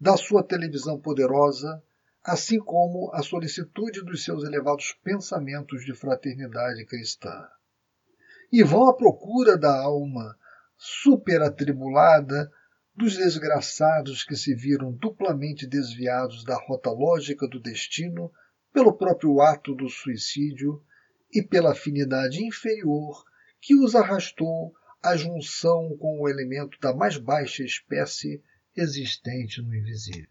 da 0.00 0.16
sua 0.16 0.42
televisão 0.42 0.98
poderosa, 0.98 1.82
assim 2.24 2.58
como 2.58 3.10
a 3.12 3.22
solicitude 3.22 4.02
dos 4.02 4.24
seus 4.24 4.44
elevados 4.44 4.96
pensamentos 5.02 5.84
de 5.84 5.94
fraternidade 5.94 6.84
cristã. 6.86 7.46
E 8.52 8.62
vão 8.62 8.88
à 8.88 8.94
procura 8.94 9.56
da 9.56 9.78
alma 9.80 10.36
superatribulada 10.76 12.50
dos 13.00 13.16
desgraçados 13.16 14.22
que 14.22 14.36
se 14.36 14.54
viram 14.54 14.92
duplamente 14.92 15.66
desviados 15.66 16.44
da 16.44 16.54
rota 16.54 16.90
lógica 16.90 17.48
do 17.48 17.58
destino 17.58 18.30
pelo 18.74 18.92
próprio 18.92 19.40
ato 19.40 19.74
do 19.74 19.88
suicídio 19.88 20.84
e 21.32 21.42
pela 21.42 21.72
afinidade 21.72 22.44
inferior 22.44 23.24
que 23.58 23.74
os 23.74 23.94
arrastou 23.94 24.74
à 25.02 25.16
junção 25.16 25.96
com 25.96 26.20
o 26.20 26.28
elemento 26.28 26.78
da 26.78 26.94
mais 26.94 27.16
baixa 27.16 27.64
espécie 27.64 28.42
existente 28.76 29.62
no 29.62 29.74
invisível. 29.74 30.28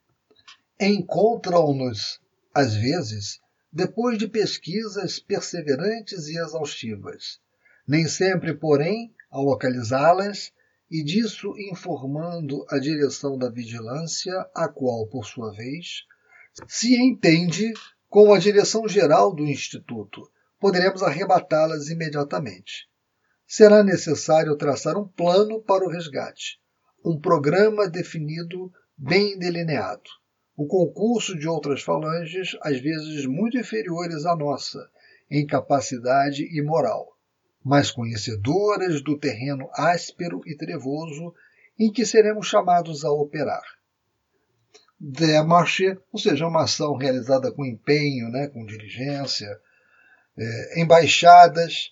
Encontram-nos, 0.80 2.22
às 2.54 2.76
vezes, 2.76 3.40
depois 3.74 4.20
de 4.20 4.28
pesquisas 4.28 5.18
perseverantes 5.18 6.28
e 6.28 6.38
exaustivas. 6.38 7.40
Nem 7.88 8.08
sempre, 8.08 8.54
porém, 8.54 9.12
ao 9.32 9.44
localizá-las, 9.44 10.54
e 10.90 11.04
disso 11.04 11.54
informando 11.58 12.66
a 12.70 12.80
direção 12.80 13.38
da 13.38 13.50
vigilância, 13.50 14.34
a 14.56 14.68
qual, 14.68 15.08
por 15.08 15.26
sua 15.26 15.52
vez, 15.52 16.04
se 16.68 16.96
entende 16.96 17.72
com 18.10 18.34
a 18.34 18.40
direção 18.40 18.88
geral 18.88 19.34
do 19.34 19.46
Instituto. 19.46 20.30
Poderemos 20.60 21.04
arrebatá-las 21.04 21.90
imediatamente. 21.90 22.90
Será 23.48 23.84
necessário 23.84 24.56
traçar 24.58 24.98
um 24.98 25.08
plano 25.08 25.62
para 25.62 25.86
o 25.86 25.90
resgate, 25.90 26.60
um 27.06 27.20
programa 27.20 27.88
definido, 27.88 28.72
bem 28.98 29.38
delineado. 29.38 30.10
O 30.56 30.68
concurso 30.68 31.38
de 31.38 31.48
outras 31.48 31.82
falanges, 31.82 32.58
às 32.62 32.80
vezes 32.80 33.26
muito 33.26 33.58
inferiores 33.58 34.26
à 34.26 34.36
nossa, 34.36 34.90
em 35.30 35.46
capacidade 35.46 36.44
e 36.44 36.62
moral 36.62 37.19
mas 37.64 37.92
conhecedoras 37.92 39.02
do 39.02 39.18
terreno 39.18 39.70
áspero 39.74 40.42
e 40.46 40.56
trevoso 40.56 41.34
em 41.78 41.92
que 41.92 42.06
seremos 42.06 42.48
chamados 42.48 43.04
a 43.04 43.12
operar. 43.12 43.64
Démarche, 45.00 45.98
ou 46.12 46.20
seja, 46.20 46.48
uma 46.48 46.64
ação 46.64 46.96
realizada 46.96 47.52
com 47.52 47.66
empenho, 47.66 48.30
né, 48.30 48.48
com 48.48 48.66
diligência, 48.66 49.48
é, 50.38 50.82
embaixadas, 50.82 51.92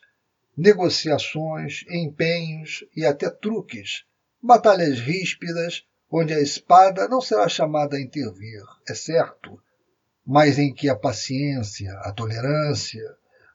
negociações, 0.58 1.86
empenhos 1.89 2.84
e 2.95 3.06
até 3.06 3.30
truques 3.30 4.06
batalhas 4.41 4.99
ríspidas, 4.99 5.86
onde 6.10 6.34
a 6.34 6.39
espada 6.39 7.08
não 7.08 7.19
será 7.19 7.49
chamada 7.49 7.97
a 7.97 8.01
intervir, 8.01 8.63
é 8.88 8.93
certo, 8.93 9.62
mas 10.25 10.58
em 10.58 10.73
que 10.73 10.89
a 10.89 10.95
paciência, 10.95 11.91
a 11.99 12.12
tolerância, 12.12 13.03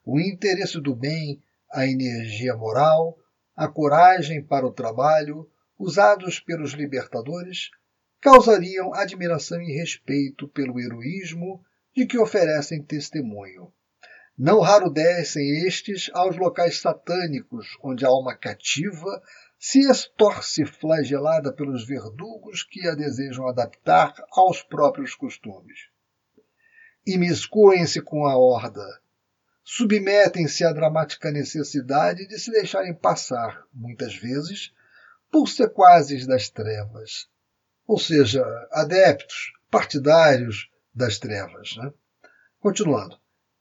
o 0.05 0.21
interesse 0.21 0.81
do 0.81 0.95
bem, 0.95 1.43
a 1.73 1.87
energia 1.87 2.55
moral, 2.55 3.17
a 3.57 3.67
coragem 3.67 4.45
para 4.45 4.67
o 4.67 4.73
trabalho, 4.73 5.51
usados 5.79 6.39
pelos 6.39 6.73
libertadores, 6.73 7.71
causariam 8.21 8.95
admiração 8.95 9.61
e 9.61 9.73
respeito 9.73 10.47
pelo 10.49 10.79
heroísmo 10.79 11.65
de 11.95 12.07
que 12.07 12.19
oferecem 12.19 12.83
testemunho. 12.83 13.73
Não 14.39 14.61
raro 14.61 14.91
descem 14.91 15.67
estes 15.67 16.11
aos 16.15 16.37
locais 16.37 16.81
satânicos, 16.81 17.77
onde 17.83 18.05
a 18.05 18.09
alma 18.09 18.37
cativa 18.37 19.23
se 19.59 19.81
estorce 19.91 20.65
flagelada 20.65 21.53
pelos 21.53 21.87
verdugos 21.87 22.63
que 22.63 22.87
a 22.89 22.95
desejam 22.95 23.47
adaptar 23.47 24.15
aos 24.31 24.63
próprios 24.63 25.15
costumes. 25.15 25.89
Imiscuem-se 27.07 28.01
com 28.01 28.27
a 28.27 28.37
horda, 28.37 29.02
submetem-se 29.65 30.65
à 30.65 30.73
dramática 30.73 31.31
necessidade 31.31 32.27
de 32.27 32.39
se 32.39 32.51
deixarem 32.51 32.95
passar, 32.95 33.65
muitas 33.73 34.15
vezes, 34.17 34.73
por 35.31 35.49
sequazes 35.49 36.27
das 36.27 36.51
trevas, 36.51 37.29
ou 37.87 37.99
seja, 37.99 38.45
adeptos, 38.71 39.53
partidários 39.71 40.71
das 40.95 41.19
trevas. 41.19 41.77
Né? 41.77 41.93
Continuando. 42.61 43.17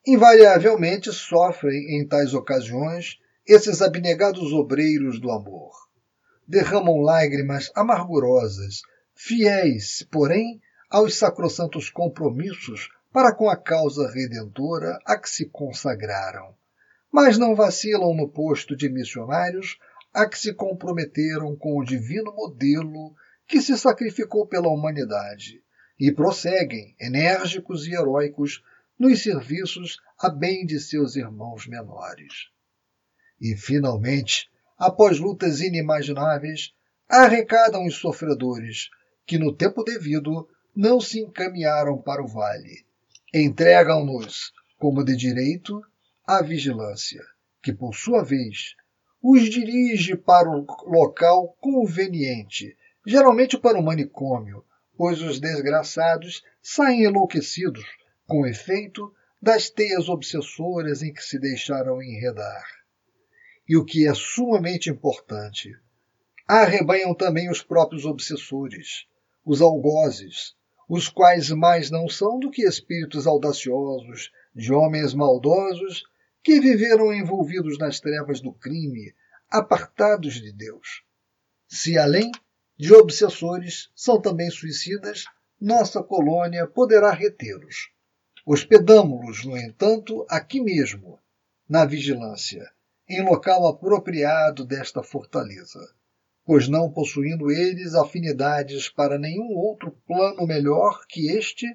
Invariavelmente 0.06 1.14
sofrem 1.14 1.98
em 1.98 2.08
tais 2.08 2.34
ocasiões 2.34 3.20
esses 3.48 3.82
abnegados 3.82 4.52
obreiros 4.52 5.20
do 5.20 5.32
amor. 5.32 5.72
Derramam 6.48 7.02
lágrimas 7.02 7.72
amargurosas, 7.76 8.82
fiéis, 9.14 10.06
porém, 10.12 10.60
aos 10.90 11.18
sacrossantos 11.18 11.90
compromissos 11.90 12.90
para 13.12 13.34
com 13.34 13.50
a 13.50 13.58
causa 13.58 14.10
redentora 14.10 14.98
a 15.06 15.18
que 15.18 15.30
se 15.30 15.46
consagraram. 15.46 16.56
Mas 17.12 17.38
não 17.38 17.56
vacilam 17.56 18.14
no 18.16 18.30
posto 18.30 18.76
de 18.76 18.88
missionários 18.90 19.78
a 20.14 20.28
que 20.28 20.40
se 20.40 20.54
comprometeram 20.54 21.56
com 21.56 21.78
o 21.78 21.84
divino 21.84 22.34
modelo 22.34 23.14
que 23.46 23.62
se 23.62 23.78
sacrificou 23.78 24.48
pela 24.48 24.70
humanidade 24.70 25.62
e 26.00 26.12
prosseguem, 26.12 26.96
enérgicos 27.00 27.86
e 27.86 27.94
heróicos, 27.94 28.64
nos 28.98 29.22
serviços 29.22 30.00
a 30.18 30.30
bem 30.30 30.66
de 30.66 30.80
seus 30.80 31.16
irmãos 31.16 31.68
menores. 31.68 32.50
E, 33.40 33.56
finalmente, 33.58 34.50
após 34.78 35.20
lutas 35.20 35.60
inimagináveis, 35.60 36.74
arrecadam 37.10 37.86
os 37.86 37.96
sofredores, 37.96 38.90
que 39.26 39.38
no 39.38 39.54
tempo 39.54 39.84
devido 39.84 40.48
não 40.76 41.02
se 41.02 41.20
encaminharam 41.20 42.02
para 42.02 42.24
o 42.24 42.28
vale, 42.28 42.86
entregam-nos, 43.34 44.52
como 44.78 45.04
de 45.04 45.16
direito, 45.16 45.82
à 46.26 46.42
vigilância, 46.42 47.24
que, 47.62 47.72
por 47.72 47.96
sua 47.96 48.24
vez, 48.24 48.76
os 49.24 49.44
dirige 49.50 50.16
para 50.16 50.50
o 50.50 50.66
local 50.88 51.56
conveniente, 51.60 52.76
geralmente 53.06 53.58
para 53.58 53.80
o 53.80 53.84
manicômio, 53.84 54.66
pois 54.98 55.22
os 55.22 55.40
desgraçados 55.40 56.44
saem 56.62 57.04
enlouquecidos 57.04 57.86
com 58.28 58.46
efeito 58.46 59.14
das 59.42 59.70
teias 59.70 60.10
obsessoras 60.10 61.02
em 61.02 61.14
que 61.14 61.24
se 61.24 61.40
deixaram 61.40 62.02
enredar. 62.02 62.66
E 63.68 63.78
o 63.78 63.86
que 63.86 64.08
é 64.08 64.14
sumamente 64.14 64.90
importante, 64.90 65.74
arrebanham 66.48 67.16
também 67.16 67.50
os 67.50 67.64
próprios 67.64 68.06
obsessores, 68.06 69.06
os 69.46 69.62
algozes, 69.62 70.56
os 70.94 71.08
quais 71.08 71.50
mais 71.52 71.90
não 71.90 72.10
são 72.10 72.38
do 72.38 72.52
que 72.52 72.64
espíritos 72.64 73.26
audaciosos 73.26 74.30
de 74.54 74.74
homens 74.74 75.14
maldosos 75.14 76.04
que 76.44 76.60
viveram 76.60 77.14
envolvidos 77.14 77.78
nas 77.78 78.02
trevas 78.02 78.42
do 78.42 78.52
crime, 78.52 79.16
apartados 79.50 80.34
de 80.34 80.52
Deus. 80.52 81.02
Se 81.66 81.98
além 81.98 82.30
de 82.78 82.94
obsessores 82.94 83.90
são 83.96 84.20
também 84.20 84.50
suicidas, 84.50 85.24
nossa 85.62 86.04
colônia 86.04 86.68
poderá 86.68 87.14
retê-los. 87.14 87.90
Hospedamo-los, 88.46 89.46
no 89.46 89.56
entanto, 89.58 90.26
aqui 90.30 90.60
mesmo, 90.60 91.18
na 91.70 91.86
vigilância, 91.86 92.70
em 93.08 93.24
local 93.24 93.66
apropriado 93.66 94.66
desta 94.66 95.02
fortaleza 95.02 95.80
pois 96.46 96.68
não 96.68 96.92
possuindo 96.92 97.52
eles 97.52 97.94
afinidades 97.94 98.90
para 98.90 99.18
nenhum 99.18 99.56
outro 99.56 99.92
plano 100.08 100.46
melhor 100.48 101.06
que 101.08 101.30
este, 101.30 101.66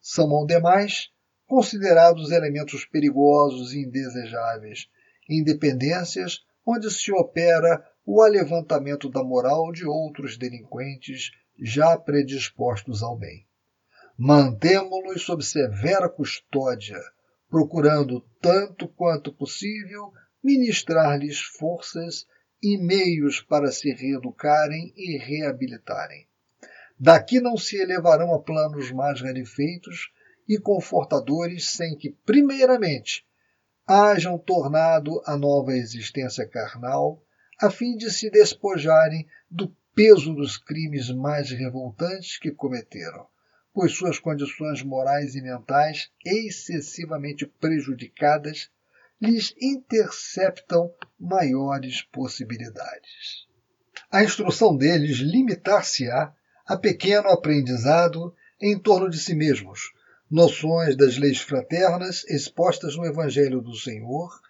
são 0.00 0.30
ao 0.32 0.46
demais 0.46 1.10
considerados 1.46 2.30
elementos 2.30 2.84
perigosos 2.84 3.72
e 3.72 3.80
indesejáveis, 3.80 4.88
independências 5.28 6.44
onde 6.64 6.90
se 6.90 7.12
opera 7.12 7.84
o 8.04 8.22
alevantamento 8.22 9.08
da 9.08 9.22
moral 9.22 9.70
de 9.72 9.86
outros 9.86 10.36
delinquentes 10.36 11.30
já 11.58 11.96
predispostos 11.96 13.02
ao 13.02 13.16
bem. 13.16 13.46
Mantemo-los 14.18 15.22
sob 15.22 15.44
severa 15.44 16.08
custódia, 16.08 17.00
procurando, 17.48 18.20
tanto 18.40 18.88
quanto 18.88 19.32
possível, 19.32 20.12
ministrar-lhes 20.42 21.40
forças 21.40 22.26
e 22.62 22.76
meios 22.78 23.40
para 23.40 23.70
se 23.70 23.92
reeducarem 23.92 24.92
e 24.96 25.18
reabilitarem. 25.18 26.26
Daqui 26.98 27.40
não 27.40 27.56
se 27.56 27.76
elevarão 27.76 28.32
a 28.32 28.38
planos 28.38 28.90
mais 28.90 29.20
rarefeitos 29.20 30.10
e 30.48 30.58
confortadores 30.58 31.70
sem 31.70 31.96
que, 31.96 32.10
primeiramente, 32.24 33.26
hajam 33.86 34.38
tornado 34.38 35.22
a 35.26 35.36
nova 35.36 35.72
existência 35.72 36.46
carnal, 36.46 37.22
a 37.60 37.70
fim 37.70 37.96
de 37.96 38.10
se 38.10 38.30
despojarem 38.30 39.26
do 39.50 39.74
peso 39.94 40.34
dos 40.34 40.56
crimes 40.56 41.10
mais 41.10 41.50
revoltantes 41.50 42.38
que 42.38 42.50
cometeram, 42.50 43.26
pois 43.72 43.92
suas 43.92 44.18
condições 44.18 44.82
morais 44.82 45.34
e 45.34 45.40
mentais, 45.40 46.10
excessivamente 46.24 47.46
prejudicadas, 47.46 48.70
lhes 49.20 49.54
interceptam 49.60 50.92
maiores 51.18 52.02
possibilidades. 52.02 53.46
A 54.10 54.22
instrução 54.22 54.76
deles 54.76 55.18
limitar-se-á 55.18 56.32
a 56.66 56.76
pequeno 56.76 57.28
aprendizado 57.28 58.34
em 58.60 58.78
torno 58.78 59.08
de 59.08 59.18
si 59.18 59.34
mesmos, 59.34 59.92
noções 60.30 60.96
das 60.96 61.16
leis 61.16 61.40
fraternas 61.40 62.24
expostas 62.28 62.96
no 62.96 63.06
Evangelho 63.06 63.60
do 63.60 63.74
Senhor 63.74 64.40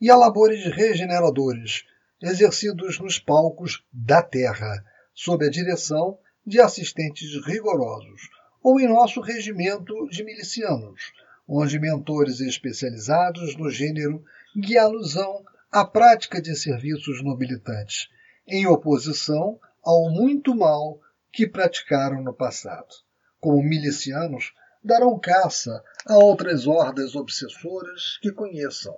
e 0.00 0.10
a 0.10 0.16
labores 0.16 0.64
regeneradores 0.64 1.84
exercidos 2.22 2.98
nos 2.98 3.18
palcos 3.18 3.84
da 3.92 4.22
terra, 4.22 4.84
sob 5.14 5.46
a 5.46 5.50
direção 5.50 6.18
de 6.46 6.60
assistentes 6.60 7.44
rigorosos, 7.44 8.22
ou 8.62 8.80
em 8.80 8.88
nosso 8.88 9.20
regimento 9.20 10.08
de 10.08 10.24
milicianos, 10.24 11.12
onde 11.48 11.78
mentores 11.78 12.40
especializados 12.40 13.56
no 13.56 13.70
gênero 13.70 14.24
guiá-los-ão 14.56 15.44
à 15.70 15.84
prática 15.84 16.40
de 16.40 16.56
serviços 16.56 17.22
nobilitantes, 17.22 18.08
em 18.46 18.66
oposição 18.66 19.58
ao 19.84 20.10
muito 20.10 20.54
mal 20.54 21.00
que 21.32 21.46
praticaram 21.46 22.22
no 22.22 22.32
passado. 22.32 22.94
Como 23.38 23.62
milicianos, 23.62 24.52
darão 24.82 25.18
caça 25.18 25.82
a 26.06 26.16
outras 26.16 26.66
hordas 26.66 27.14
obsessoras 27.14 28.18
que 28.22 28.32
conheçam. 28.32 28.96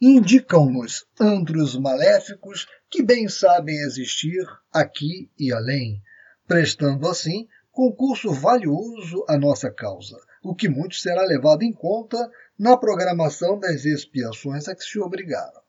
Indicam-nos 0.00 1.06
antros 1.20 1.76
maléficos 1.76 2.66
que 2.90 3.02
bem 3.02 3.28
sabem 3.28 3.76
existir 3.76 4.44
aqui 4.72 5.30
e 5.38 5.52
além, 5.52 6.02
prestando 6.46 7.08
assim 7.08 7.46
concurso 7.70 8.32
valioso 8.32 9.24
à 9.28 9.36
nossa 9.36 9.70
causa, 9.70 10.16
o 10.48 10.54
que 10.54 10.68
muito 10.68 10.94
será 10.94 11.22
levado 11.22 11.62
em 11.62 11.72
conta 11.72 12.16
na 12.56 12.76
programação 12.76 13.58
das 13.58 13.84
expiações 13.84 14.68
a 14.68 14.76
que 14.76 14.84
se 14.84 14.98
obrigaram. 14.98 15.60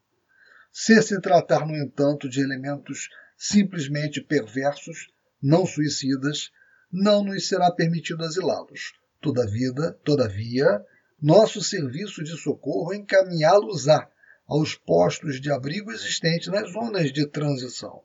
Se 0.71 1.01
se 1.01 1.19
tratar, 1.19 1.65
no 1.65 1.75
entanto, 1.75 2.29
de 2.29 2.41
elementos 2.41 3.09
simplesmente 3.35 4.21
perversos, 4.21 5.11
não 5.41 5.65
suicidas, 5.65 6.51
não 6.91 7.23
nos 7.23 7.47
será 7.47 7.71
permitido 7.71 8.23
asilá-los. 8.23 8.93
Todavia, 9.19 9.73
todavia, 10.03 10.85
nosso 11.19 11.59
serviço 11.61 12.23
de 12.23 12.37
socorro 12.37 12.93
encaminhá-los-á 12.93 14.07
aos 14.47 14.75
postos 14.75 15.41
de 15.41 15.51
abrigo 15.51 15.91
existentes 15.91 16.49
nas 16.49 16.71
zonas 16.71 17.11
de 17.11 17.25
transição, 17.25 18.03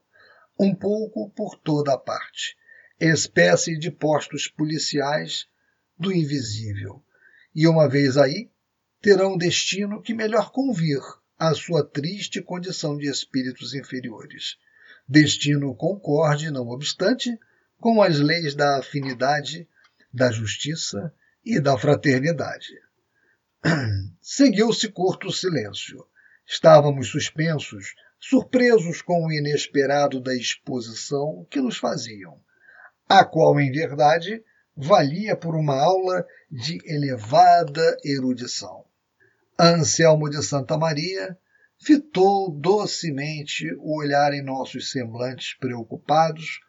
um 0.58 0.74
pouco 0.74 1.28
por 1.30 1.56
toda 1.58 1.92
a 1.92 1.98
parte, 1.98 2.56
espécie 2.98 3.78
de 3.78 3.90
postos 3.90 4.48
policiais 4.48 5.51
do 6.02 6.12
invisível. 6.12 7.02
E 7.54 7.66
uma 7.66 7.88
vez 7.88 8.18
aí, 8.18 8.50
terão 9.00 9.34
um 9.34 9.38
destino 9.38 10.02
que 10.02 10.12
melhor 10.12 10.50
convir 10.52 11.00
à 11.38 11.54
sua 11.54 11.82
triste 11.84 12.42
condição 12.42 12.96
de 12.98 13.08
espíritos 13.08 13.72
inferiores. 13.72 14.58
destino 15.08 15.74
concorde, 15.74 16.50
não 16.50 16.68
obstante, 16.68 17.38
com 17.80 18.02
as 18.02 18.18
leis 18.18 18.54
da 18.54 18.78
afinidade, 18.78 19.68
da 20.12 20.30
justiça 20.30 21.12
e 21.44 21.60
da 21.60 21.76
fraternidade. 21.78 22.74
Seguiu-se 24.20 24.88
curto 24.88 25.32
silêncio. 25.32 26.06
Estávamos 26.46 27.08
suspensos, 27.08 27.94
surpresos 28.18 29.02
com 29.02 29.26
o 29.26 29.32
inesperado 29.32 30.20
da 30.20 30.34
exposição 30.34 31.46
que 31.50 31.60
nos 31.60 31.76
faziam, 31.76 32.40
a 33.08 33.24
qual, 33.24 33.58
em 33.60 33.70
verdade, 33.70 34.44
valia 34.76 35.36
por 35.36 35.54
uma 35.54 35.80
aula 35.80 36.26
de 36.50 36.78
elevada 36.84 37.96
erudição. 38.04 38.84
Anselmo 39.58 40.28
de 40.30 40.42
Santa 40.42 40.78
Maria 40.78 41.36
fitou 41.78 42.50
docemente 42.50 43.72
o 43.78 43.98
olhar 43.98 44.32
em 44.32 44.42
nossos 44.42 44.90
semblantes 44.90 45.54
preocupados 45.58 46.60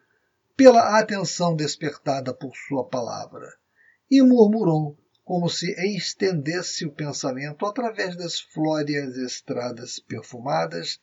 pela 0.56 0.98
atenção 0.98 1.56
despertada 1.56 2.32
por 2.32 2.54
sua 2.54 2.86
palavra 2.88 3.48
e 4.10 4.22
murmurou 4.22 4.98
como 5.24 5.48
se 5.48 5.72
estendesse 5.96 6.84
o 6.84 6.92
pensamento 6.92 7.64
através 7.64 8.16
das 8.16 8.38
flóreas 8.38 9.16
estradas 9.16 9.98
perfumadas 9.98 11.00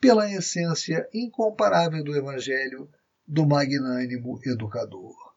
pela 0.00 0.30
essência 0.30 1.06
incomparável 1.12 2.02
do 2.02 2.16
Evangelho 2.16 2.88
do 3.26 3.46
magnânimo 3.46 4.40
educador. 4.46 5.27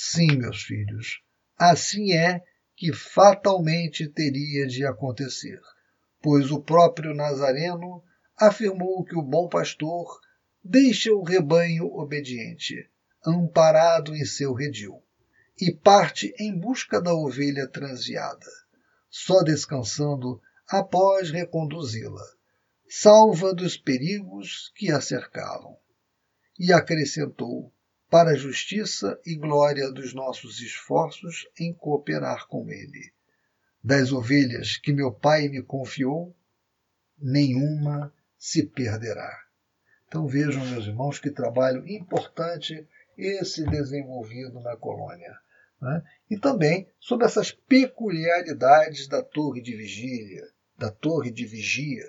Sim, 0.00 0.36
meus 0.36 0.62
filhos, 0.62 1.24
assim 1.58 2.12
é 2.12 2.40
que 2.76 2.92
fatalmente 2.92 4.08
teria 4.08 4.64
de 4.64 4.86
acontecer, 4.86 5.60
pois 6.22 6.52
o 6.52 6.62
próprio 6.62 7.12
Nazareno 7.12 8.04
afirmou 8.36 9.04
que 9.04 9.18
o 9.18 9.22
bom 9.22 9.48
pastor 9.48 10.06
deixa 10.62 11.12
o 11.12 11.24
rebanho 11.24 11.86
obediente, 11.86 12.88
amparado 13.26 14.14
em 14.14 14.24
seu 14.24 14.54
redil, 14.54 15.02
e 15.60 15.74
parte 15.74 16.32
em 16.38 16.56
busca 16.56 17.02
da 17.02 17.12
ovelha 17.12 17.66
transviada, 17.66 18.46
só 19.10 19.42
descansando 19.42 20.40
após 20.68 21.32
reconduzi-la, 21.32 22.24
salva 22.88 23.52
dos 23.52 23.76
perigos 23.76 24.70
que 24.76 24.92
a 24.92 25.00
cercavam. 25.00 25.76
E 26.56 26.72
acrescentou 26.72 27.72
para 28.10 28.30
a 28.30 28.36
justiça 28.36 29.20
e 29.24 29.36
glória 29.36 29.90
dos 29.92 30.14
nossos 30.14 30.60
esforços 30.60 31.48
em 31.58 31.72
cooperar 31.72 32.46
com 32.46 32.70
Ele. 32.70 33.12
Das 33.82 34.12
ovelhas 34.12 34.76
que 34.76 34.92
meu 34.92 35.12
Pai 35.12 35.48
me 35.48 35.62
confiou, 35.62 36.34
nenhuma 37.18 38.12
se 38.38 38.64
perderá. 38.64 39.30
Então 40.06 40.26
vejam, 40.26 40.64
meus 40.66 40.86
irmãos, 40.86 41.18
que 41.18 41.30
trabalho 41.30 41.86
importante 41.86 42.86
esse 43.16 43.64
desenvolvido 43.64 44.60
na 44.60 44.76
colônia. 44.76 45.36
Né? 45.80 46.02
E 46.30 46.38
também 46.38 46.88
sobre 46.98 47.26
essas 47.26 47.50
peculiaridades 47.52 49.06
da 49.06 49.22
torre 49.22 49.60
de 49.60 49.76
vigília, 49.76 50.48
da 50.78 50.90
torre 50.90 51.30
de 51.30 51.44
vigia, 51.44 52.06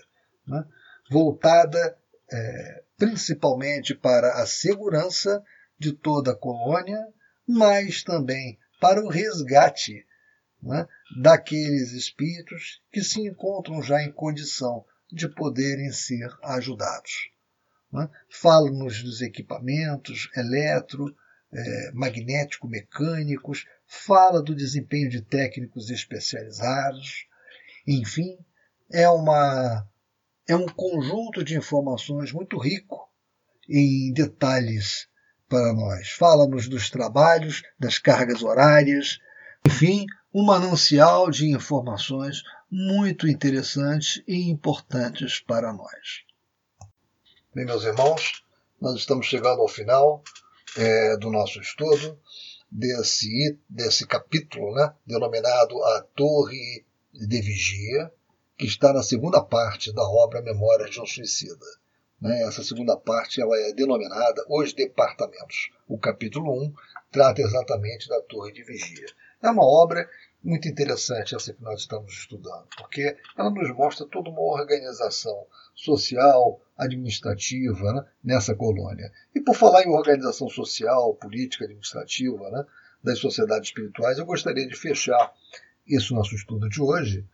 né? 0.47 0.64
voltada 1.10 1.97
é, 2.32 2.84
principalmente 2.97 3.95
para 3.95 4.41
a 4.41 4.45
segurança 4.45 5.43
de 5.80 5.93
toda 5.93 6.32
a 6.32 6.36
colônia, 6.36 7.07
mas 7.47 8.03
também 8.03 8.59
para 8.80 9.03
o 9.03 9.09
resgate 9.09 10.05
né, 10.61 10.88
daqueles 11.21 11.93
espíritos 11.93 12.82
que 12.91 13.01
se 13.01 13.21
encontram 13.21 13.82
já 13.82 14.03
em 14.03 14.11
condição 14.11 14.86
de 15.11 15.27
poderem 15.27 15.91
ser 15.91 16.30
ajudados. 16.43 17.32
Né. 17.91 18.09
Fala-nos 18.30 19.01
dos 19.01 19.21
equipamentos 19.21 20.30
eletro, 20.36 21.15
é, 21.51 21.91
magnético-mecânicos, 21.93 23.65
fala 23.88 24.41
do 24.41 24.53
desempenho 24.53 25.09
de 25.09 25.21
técnicos 25.21 25.89
especializados, 25.89 27.25
enfim, 27.88 28.38
é, 28.91 29.09
uma, 29.09 29.88
é 30.47 30.55
um 30.55 30.67
conjunto 30.67 31.43
de 31.43 31.57
informações 31.57 32.32
muito 32.32 32.57
rico 32.59 33.09
em 33.67 34.13
detalhes 34.13 35.07
para 35.50 35.74
nós. 35.74 36.12
Fala-nos 36.12 36.70
dos 36.70 36.89
trabalhos, 36.89 37.64
das 37.78 37.97
cargas 37.97 38.43
horárias, 38.43 39.20
enfim, 39.66 40.06
um 40.34 40.45
manancial 40.45 41.30
de 41.30 41.52
informações 41.52 42.43
muito 42.72 43.28
interessantes 43.28 44.22
e 44.28 44.50
importantes 44.50 45.39
para 45.39 45.74
nós. 45.74 46.24
Bem, 47.54 47.66
meus 47.66 47.84
irmãos, 47.84 48.43
nós 48.80 48.95
estamos 48.95 49.26
chegando 49.26 49.62
ao 49.62 49.68
final 49.68 50.24
é, 50.78 51.18
do 51.18 51.32
nosso 51.32 51.60
estudo 51.60 52.20
desse, 52.72 53.58
desse 53.68 54.06
capítulo, 54.06 54.74
né, 54.76 54.93
denominado 55.06 55.84
A 55.84 56.06
Torre 56.16 56.86
de 57.12 57.41
Vigia, 57.41 58.12
que 58.56 58.68
está 58.68 58.93
na 58.93 59.02
segunda 59.02 59.41
parte 59.41 59.91
da 59.91 60.04
obra 60.04 60.41
Memórias 60.41 60.91
de 60.91 61.02
um 61.02 61.06
Suicida. 61.06 61.66
Né? 62.22 62.43
Essa 62.43 62.63
segunda 62.63 62.97
parte 62.97 63.41
ela 63.41 63.55
é 63.57 63.74
denominada 63.74 64.43
Os 64.49 64.74
Departamentos. 64.74 65.72
O 65.88 65.97
capítulo 65.97 66.51
1 66.65 66.74
trata 67.11 67.41
exatamente 67.41 68.07
da 68.07 68.22
Torre 68.22 68.51
de 68.51 68.63
Vigia. 68.63 69.07
É 69.41 69.49
uma 69.49 69.63
obra 69.63 70.07
muito 70.43 70.67
interessante 70.67 71.36
essa 71.36 71.53
que 71.53 71.61
nós 71.61 71.82
estamos 71.82 72.13
estudando, 72.13 72.67
porque 72.78 73.17
ela 73.38 73.49
nos 73.49 73.70
mostra 73.72 74.05
toda 74.05 74.30
uma 74.30 74.41
organização 74.41 75.45
social, 75.76 76.61
administrativa 76.78 77.93
né, 77.93 78.05
nessa 78.24 78.55
colônia. 78.55 79.11
E 79.36 79.41
por 79.41 79.55
falar 79.55 79.84
em 79.84 79.89
organização 79.89 80.49
social, 80.49 81.13
política, 81.15 81.65
administrativa 81.65 82.49
né, 82.51 82.65
das 83.03 83.20
sociedades 83.20 83.70
espirituais, 83.70 84.17
eu 84.17 84.26
gostaria 84.26 84.67
de 84.67 84.76
fechar 84.76 85.34
esse 85.88 86.13
nosso 86.13 86.36
estudo 86.36 86.70
de 86.70 86.82
hoje 86.82 87.26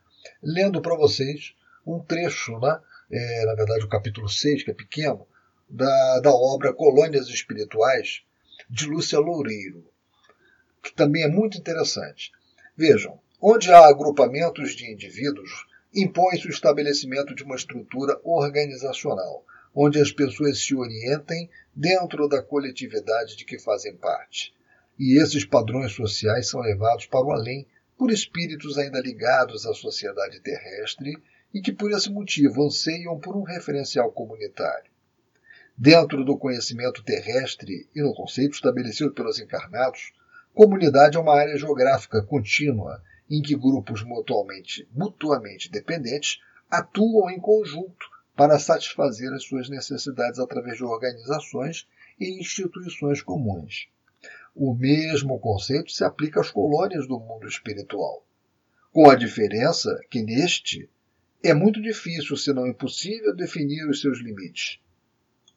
lendo 0.42 0.80
para 0.80 0.96
vocês 0.96 1.54
um 1.86 2.00
trecho 2.00 2.58
né, 2.58 2.80
é, 3.10 3.44
na 3.46 3.54
verdade 3.54 3.84
o 3.84 3.88
capítulo 3.88 4.28
6, 4.28 4.64
que 4.64 4.70
é 4.70 4.74
pequeno, 4.74 5.26
da, 5.68 6.20
da 6.20 6.30
obra 6.30 6.72
Colônias 6.72 7.28
Espirituais, 7.28 8.22
de 8.68 8.86
Lúcia 8.86 9.18
Loureiro, 9.18 9.84
que 10.82 10.92
também 10.94 11.22
é 11.22 11.28
muito 11.28 11.58
interessante. 11.58 12.32
Vejam, 12.76 13.18
onde 13.40 13.70
há 13.72 13.86
agrupamentos 13.86 14.74
de 14.74 14.90
indivíduos, 14.90 15.66
impõe-se 15.94 16.46
o 16.46 16.50
estabelecimento 16.50 17.34
de 17.34 17.42
uma 17.42 17.56
estrutura 17.56 18.20
organizacional, 18.22 19.44
onde 19.74 20.00
as 20.00 20.10
pessoas 20.10 20.64
se 20.64 20.74
orientem 20.74 21.50
dentro 21.74 22.28
da 22.28 22.42
coletividade 22.42 23.36
de 23.36 23.44
que 23.44 23.58
fazem 23.58 23.96
parte. 23.96 24.54
E 24.98 25.20
esses 25.20 25.44
padrões 25.44 25.92
sociais 25.92 26.48
são 26.48 26.60
levados 26.60 27.06
para 27.06 27.24
o 27.24 27.32
além 27.32 27.66
por 27.96 28.10
espíritos 28.10 28.78
ainda 28.78 29.00
ligados 29.00 29.66
à 29.66 29.74
sociedade 29.74 30.40
terrestre 30.40 31.16
e 31.52 31.60
que 31.60 31.72
por 31.72 31.90
esse 31.92 32.10
motivo 32.10 32.64
anseiam 32.64 33.18
por 33.18 33.36
um 33.36 33.42
referencial 33.42 34.10
comunitário. 34.12 34.90
Dentro 35.76 36.24
do 36.24 36.38
conhecimento 36.38 37.02
terrestre 37.02 37.88
e 37.94 38.02
no 38.02 38.14
conceito 38.14 38.54
estabelecido 38.54 39.12
pelos 39.12 39.38
encarnados, 39.38 40.12
comunidade 40.54 41.16
é 41.16 41.20
uma 41.20 41.34
área 41.34 41.56
geográfica 41.56 42.22
contínua 42.22 43.02
em 43.28 43.42
que 43.42 43.56
grupos 43.56 44.02
mutuamente, 44.02 44.88
mutuamente 44.94 45.70
dependentes 45.70 46.40
atuam 46.70 47.30
em 47.30 47.38
conjunto 47.38 48.06
para 48.34 48.58
satisfazer 48.58 49.32
as 49.32 49.44
suas 49.44 49.68
necessidades 49.68 50.38
através 50.38 50.76
de 50.76 50.84
organizações 50.84 51.86
e 52.18 52.38
instituições 52.40 53.22
comuns. 53.22 53.88
O 54.54 54.74
mesmo 54.74 55.38
conceito 55.38 55.90
se 55.90 56.04
aplica 56.04 56.40
às 56.40 56.50
colônias 56.50 57.06
do 57.06 57.18
mundo 57.18 57.46
espiritual, 57.46 58.24
com 58.92 59.10
a 59.10 59.14
diferença 59.14 60.00
que 60.10 60.22
neste 60.22 60.88
é 61.48 61.54
muito 61.54 61.80
difícil, 61.80 62.36
se 62.36 62.52
não 62.52 62.66
impossível, 62.66 63.34
definir 63.34 63.88
os 63.88 64.00
seus 64.00 64.18
limites. 64.18 64.78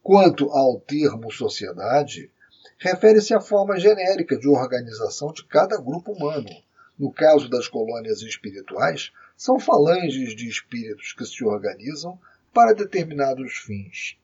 Quanto 0.01 0.49
ao 0.51 0.79
termo 0.79 1.31
sociedade, 1.31 2.31
refere-se 2.77 3.33
à 3.33 3.41
forma 3.41 3.79
genérica 3.79 4.37
de 4.37 4.47
organização 4.47 5.31
de 5.31 5.43
cada 5.45 5.77
grupo 5.77 6.13
humano. 6.13 6.49
No 6.97 7.11
caso 7.11 7.49
das 7.49 7.67
colônias 7.67 8.21
espirituais, 8.21 9.11
são 9.35 9.59
falanges 9.59 10.35
de 10.35 10.47
espíritos 10.47 11.13
que 11.13 11.25
se 11.25 11.43
organizam 11.43 12.19
para 12.53 12.73
determinados 12.73 13.53
fins. 13.57 14.17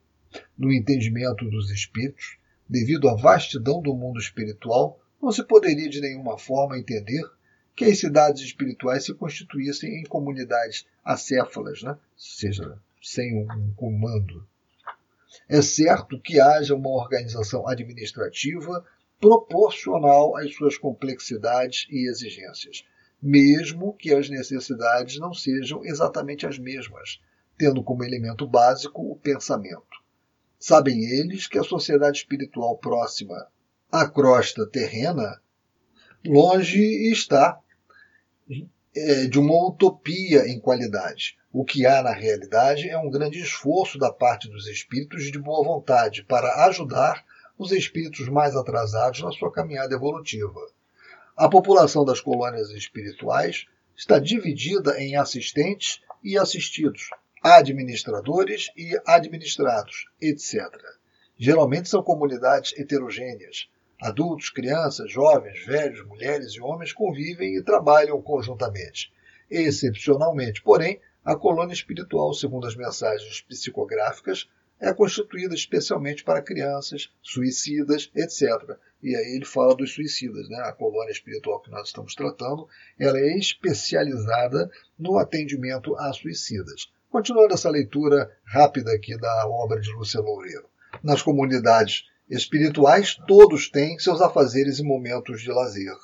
No 0.58 0.72
entendimento 0.72 1.50
dos 1.50 1.72
espíritos, 1.72 2.38
devido 2.68 3.08
à 3.08 3.16
vastidão 3.16 3.82
do 3.82 3.94
mundo 3.94 4.20
espiritual, 4.20 5.00
não 5.22 5.32
se 5.32 5.44
poderia 5.44 5.90
de 5.90 6.02
nenhuma 6.02 6.38
forma 6.38 6.78
entender 6.78 7.24
que 7.76 7.86
as 7.86 8.00
cidades 8.00 8.42
espirituais 8.42 9.04
se 9.04 9.14
constituíssem 9.14 10.00
em 10.00 10.04
comunidades 10.04 10.86
acéfalas, 11.04 11.84
né? 11.84 11.92
ou 11.92 12.00
seja, 12.16 12.80
sem 13.02 13.36
um 13.36 13.74
comando. 13.76 14.48
É 15.50 15.62
certo 15.62 16.20
que 16.20 16.40
haja 16.40 16.74
uma 16.74 16.90
organização 16.90 17.68
administrativa 17.68 18.86
proporcional 19.20 20.36
às 20.38 20.54
suas 20.56 20.78
complexidades 20.78 21.86
e 21.90 22.10
exigências, 22.10 22.86
mesmo 23.22 23.94
que 23.94 24.14
as 24.14 24.30
necessidades 24.30 25.20
não 25.20 25.34
sejam 25.34 25.84
exatamente 25.84 26.48
as 26.48 26.58
mesmas, 26.58 27.20
tendo 27.58 27.84
como 27.84 28.04
elemento 28.04 28.48
básico 28.48 29.02
o 29.12 29.16
pensamento. 29.18 30.04
Sabem 30.60 31.04
eles 31.04 31.48
que 31.48 31.60
a 31.60 31.64
sociedade 31.64 32.20
espiritual 32.20 32.78
próxima 32.78 33.48
à 33.92 34.08
crosta 34.08 34.66
terrena 34.66 35.42
longe 36.26 37.12
está 37.12 37.60
de 39.30 39.40
uma 39.40 39.68
utopia 39.68 40.48
em 40.48 40.60
qualidade. 40.60 41.38
O 41.52 41.66
que 41.66 41.86
há 41.86 42.02
na 42.02 42.14
realidade 42.14 42.90
é 42.90 42.98
um 42.98 43.10
grande 43.10 43.40
esforço 43.40 43.98
da 43.98 44.12
parte 44.12 44.50
dos 44.50 44.68
espíritos 44.68 45.32
de 45.32 45.40
boa 45.40 45.64
vontade 45.64 46.24
para 46.24 46.66
ajudar 46.66 47.26
os 47.58 47.72
espíritos 47.72 48.28
mais 48.28 48.56
atrasados 48.56 49.22
na 49.22 49.32
sua 49.32 49.52
caminhada 49.52 49.96
evolutiva. 49.96 50.60
A 51.36 51.50
população 51.50 52.06
das 52.06 52.22
colônias 52.22 52.70
espirituais 52.70 53.66
está 53.96 54.20
dividida 54.20 55.02
em 55.02 55.16
assistentes 55.16 56.02
e 56.24 56.38
assistidos, 56.38 57.10
administradores 57.42 58.72
e 58.76 58.98
administrados, 59.06 60.06
etc. 60.22 60.66
Geralmente 61.38 61.90
são 61.90 62.02
comunidades 62.02 62.74
heterogêneas. 62.78 63.70
Adultos, 64.06 64.52
crianças, 64.52 65.12
jovens, 65.12 65.66
velhos, 65.66 66.06
mulheres 66.06 66.54
e 66.54 66.62
homens 66.62 66.94
convivem 66.94 67.56
e 67.56 67.64
trabalham 67.64 68.22
conjuntamente. 68.22 69.12
Excepcionalmente, 69.50 70.62
porém, 70.62 71.02
a 71.24 71.36
colônia 71.36 71.74
espiritual, 71.74 72.32
segundo 72.36 72.68
as 72.68 72.76
mensagens 72.76 73.42
psicográficas, 73.42 74.48
é 74.80 74.94
constituída 74.94 75.56
especialmente 75.56 76.24
para 76.24 76.44
crianças, 76.44 77.10
suicidas, 77.20 78.12
etc. 78.16 78.78
E 79.02 79.16
aí 79.16 79.38
ele 79.38 79.46
fala 79.46 79.76
dos 79.76 79.96
suicidas, 79.96 80.48
né? 80.50 80.58
A 80.58 80.72
colônia 80.72 81.12
espiritual 81.12 81.60
que 81.60 81.72
nós 81.72 81.88
estamos 81.88 82.14
tratando, 82.14 82.68
ela 83.00 83.18
é 83.18 83.36
especializada 83.36 84.70
no 85.00 85.18
atendimento 85.18 85.96
a 85.98 86.14
suicidas. 86.14 86.94
Continuando 87.10 87.56
essa 87.56 87.72
leitura 87.72 88.32
rápida 88.46 88.92
aqui 88.92 89.18
da 89.18 89.48
obra 89.48 89.82
de 89.82 89.92
Lúcia 89.94 90.22
Loureiro. 90.22 90.70
Nas 91.04 91.24
comunidades 91.24 92.04
espirituais, 92.30 93.16
todos 93.28 93.70
têm 93.70 94.00
seus 94.00 94.22
afazeres 94.22 94.80
e 94.80 94.84
momentos 94.84 95.42
de 95.42 95.52
lazer. 95.52 95.96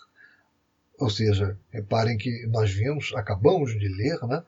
Ou 0.99 1.09
seja, 1.09 1.57
reparem 1.71 2.17
que 2.17 2.45
nós 2.47 2.71
vimos, 2.71 3.13
acabamos 3.15 3.77
de 3.77 3.87
ler, 3.87 4.19
né, 4.27 4.43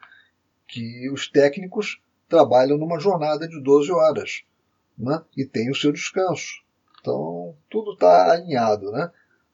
que 0.68 1.10
os 1.10 1.28
técnicos 1.28 2.00
trabalham 2.30 2.78
numa 2.78 3.00
jornada 3.00 3.48
de 3.48 3.60
12 3.62 3.92
horas 3.92 4.44
né, 4.98 5.22
e 5.36 5.46
têm 5.46 5.72
o 5.72 5.76
seu 5.76 5.92
descanso. 5.92 6.64
Então, 7.00 7.56
tudo 7.70 7.94
está 7.94 8.32
alinhado. 8.32 8.92
Né? 8.92 9.12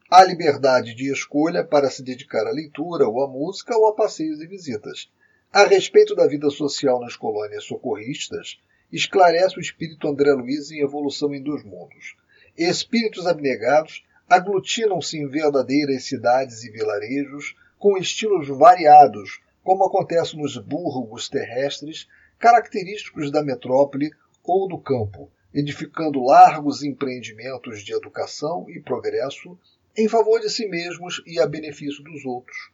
Há 0.10 0.24
liberdade 0.24 0.94
de 0.94 1.12
escolha 1.12 1.64
para 1.64 1.90
se 1.90 2.04
dedicar 2.04 2.46
à 2.46 2.52
leitura, 2.52 3.08
ou 3.08 3.24
à 3.24 3.28
música, 3.28 3.76
ou 3.76 3.88
a 3.88 3.96
passeios 3.96 4.42
e 4.42 4.48
visitas. 4.48 5.10
A 5.52 5.64
respeito 5.64 6.16
da 6.16 6.28
vida 6.28 6.50
social 6.50 7.00
nas 7.00 7.16
colônias 7.16 7.64
socorristas, 7.64 8.60
esclarece 8.92 9.58
o 9.58 9.62
espírito 9.62 10.08
André 10.08 10.32
Luiz 10.34 10.72
em 10.72 10.82
Evolução 10.82 11.34
em 11.34 11.42
Dois 11.42 11.64
Mundos. 11.64 12.16
Espíritos 12.58 13.28
abnegados 13.28 14.04
aglutinam-se 14.28 15.18
em 15.18 15.28
verdadeiras 15.28 16.04
cidades 16.04 16.64
e 16.64 16.72
vilarejos 16.72 17.56
com 17.78 17.98
estilos 17.98 18.48
variados, 18.48 19.42
como 19.64 19.86
acontece 19.86 20.36
nos 20.36 20.58
burgos 20.58 21.30
terrestres, 21.30 22.08
característicos 22.38 23.32
da 23.32 23.44
metrópole 23.44 24.12
ou 24.44 24.68
do 24.68 24.78
campo, 24.78 25.32
edificando 25.54 26.24
largos 26.24 26.84
empreendimentos 26.84 27.84
de 27.84 27.94
educação 27.94 28.70
e 28.70 28.80
progresso 28.80 29.58
em 29.96 30.08
favor 30.08 30.40
de 30.40 30.50
si 30.50 30.68
mesmos 30.68 31.22
e 31.26 31.40
a 31.40 31.46
benefício 31.46 32.04
dos 32.04 32.26
outros 32.26 32.72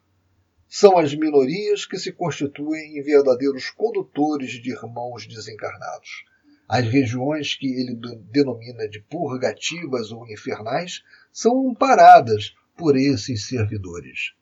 são 0.67 0.97
as 0.97 1.13
minorias 1.13 1.85
que 1.85 1.97
se 1.97 2.11
constituem 2.11 2.97
em 2.97 3.01
verdadeiros 3.01 3.69
condutores 3.69 4.51
de 4.51 4.71
irmãos 4.71 5.27
desencarnados. 5.27 6.25
As 6.67 6.85
regiões 6.85 7.55
que 7.55 7.67
ele 7.67 7.95
denomina 8.31 8.87
de 8.87 8.99
purgativas 8.99 10.11
ou 10.11 10.27
infernais 10.27 11.03
são 11.31 11.69
amparadas 11.69 12.55
por 12.75 12.97
esses 12.97 13.45
servidores. 13.45 14.33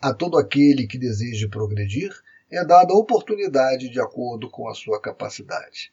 A 0.00 0.12
todo 0.12 0.36
aquele 0.36 0.86
que 0.86 0.98
deseje 0.98 1.46
progredir 1.46 2.12
é 2.50 2.64
dada 2.64 2.92
oportunidade 2.92 3.88
de 3.88 4.00
acordo 4.00 4.50
com 4.50 4.68
a 4.68 4.74
sua 4.74 5.00
capacidade. 5.00 5.92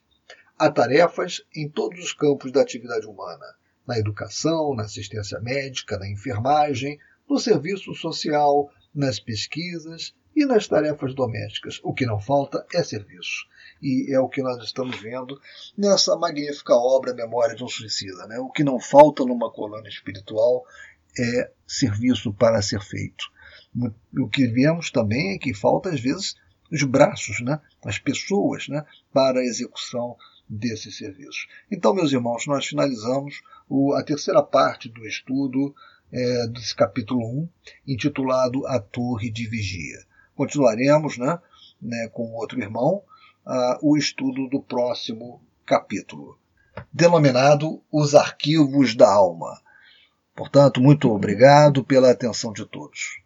Há 0.57 0.69
tarefas 0.69 1.41
em 1.55 1.69
todos 1.69 2.03
os 2.03 2.11
campos 2.11 2.51
da 2.51 2.61
atividade 2.61 3.05
humana, 3.05 3.45
na 3.87 3.97
educação, 3.97 4.75
na 4.75 4.83
assistência 4.83 5.39
médica, 5.39 5.97
na 5.97 6.09
enfermagem, 6.09 6.99
no 7.29 7.39
serviço 7.39 7.93
social, 7.93 8.69
nas 8.93 9.19
pesquisas 9.19 10.13
e 10.35 10.45
nas 10.45 10.67
tarefas 10.67 11.13
domésticas. 11.13 11.79
O 11.83 11.93
que 11.93 12.05
não 12.05 12.19
falta 12.19 12.65
é 12.73 12.83
serviço. 12.83 13.47
E 13.81 14.13
é 14.13 14.19
o 14.19 14.29
que 14.29 14.41
nós 14.41 14.63
estamos 14.63 14.97
vendo 14.99 15.39
nessa 15.77 16.15
magnífica 16.15 16.73
obra 16.73 17.13
Memória 17.13 17.55
de 17.55 17.63
um 17.63 17.67
Suicida. 17.67 18.27
Né? 18.27 18.39
O 18.39 18.49
que 18.49 18.63
não 18.63 18.79
falta 18.79 19.25
numa 19.25 19.51
colônia 19.51 19.89
espiritual 19.89 20.63
é 21.17 21.51
serviço 21.67 22.33
para 22.33 22.61
ser 22.61 22.81
feito. 22.81 23.25
O 24.17 24.27
que 24.27 24.47
vemos 24.47 24.91
também 24.91 25.35
é 25.35 25.37
que 25.37 25.53
falta, 25.53 25.89
às 25.89 25.99
vezes, 25.99 26.35
os 26.71 26.83
braços, 26.83 27.41
né? 27.41 27.59
as 27.85 27.97
pessoas, 27.97 28.67
né? 28.67 28.85
para 29.13 29.39
a 29.39 29.45
execução 29.45 30.15
desses 30.47 30.97
serviços. 30.97 31.47
Então, 31.71 31.93
meus 31.93 32.11
irmãos, 32.11 32.45
nós 32.47 32.65
finalizamos 32.65 33.41
a 33.95 34.03
terceira 34.03 34.41
parte 34.41 34.89
do 34.89 35.05
estudo 35.05 35.75
é, 36.11 36.45
capítulo 36.75 37.25
1, 37.25 37.49
intitulado 37.87 38.65
A 38.67 38.79
Torre 38.79 39.29
de 39.29 39.47
Vigia. 39.47 39.99
Continuaremos 40.35 41.17
né, 41.17 41.39
né, 41.81 42.09
com 42.11 42.23
o 42.23 42.35
outro 42.35 42.59
irmão 42.59 43.03
uh, 43.45 43.77
o 43.81 43.97
estudo 43.97 44.47
do 44.47 44.61
próximo 44.61 45.41
capítulo, 45.65 46.37
denominado 46.91 47.81
Os 47.91 48.15
Arquivos 48.15 48.95
da 48.95 49.11
Alma. 49.11 49.59
Portanto, 50.35 50.81
muito 50.81 51.11
obrigado 51.11 51.83
pela 51.83 52.11
atenção 52.11 52.53
de 52.53 52.65
todos. 52.65 53.21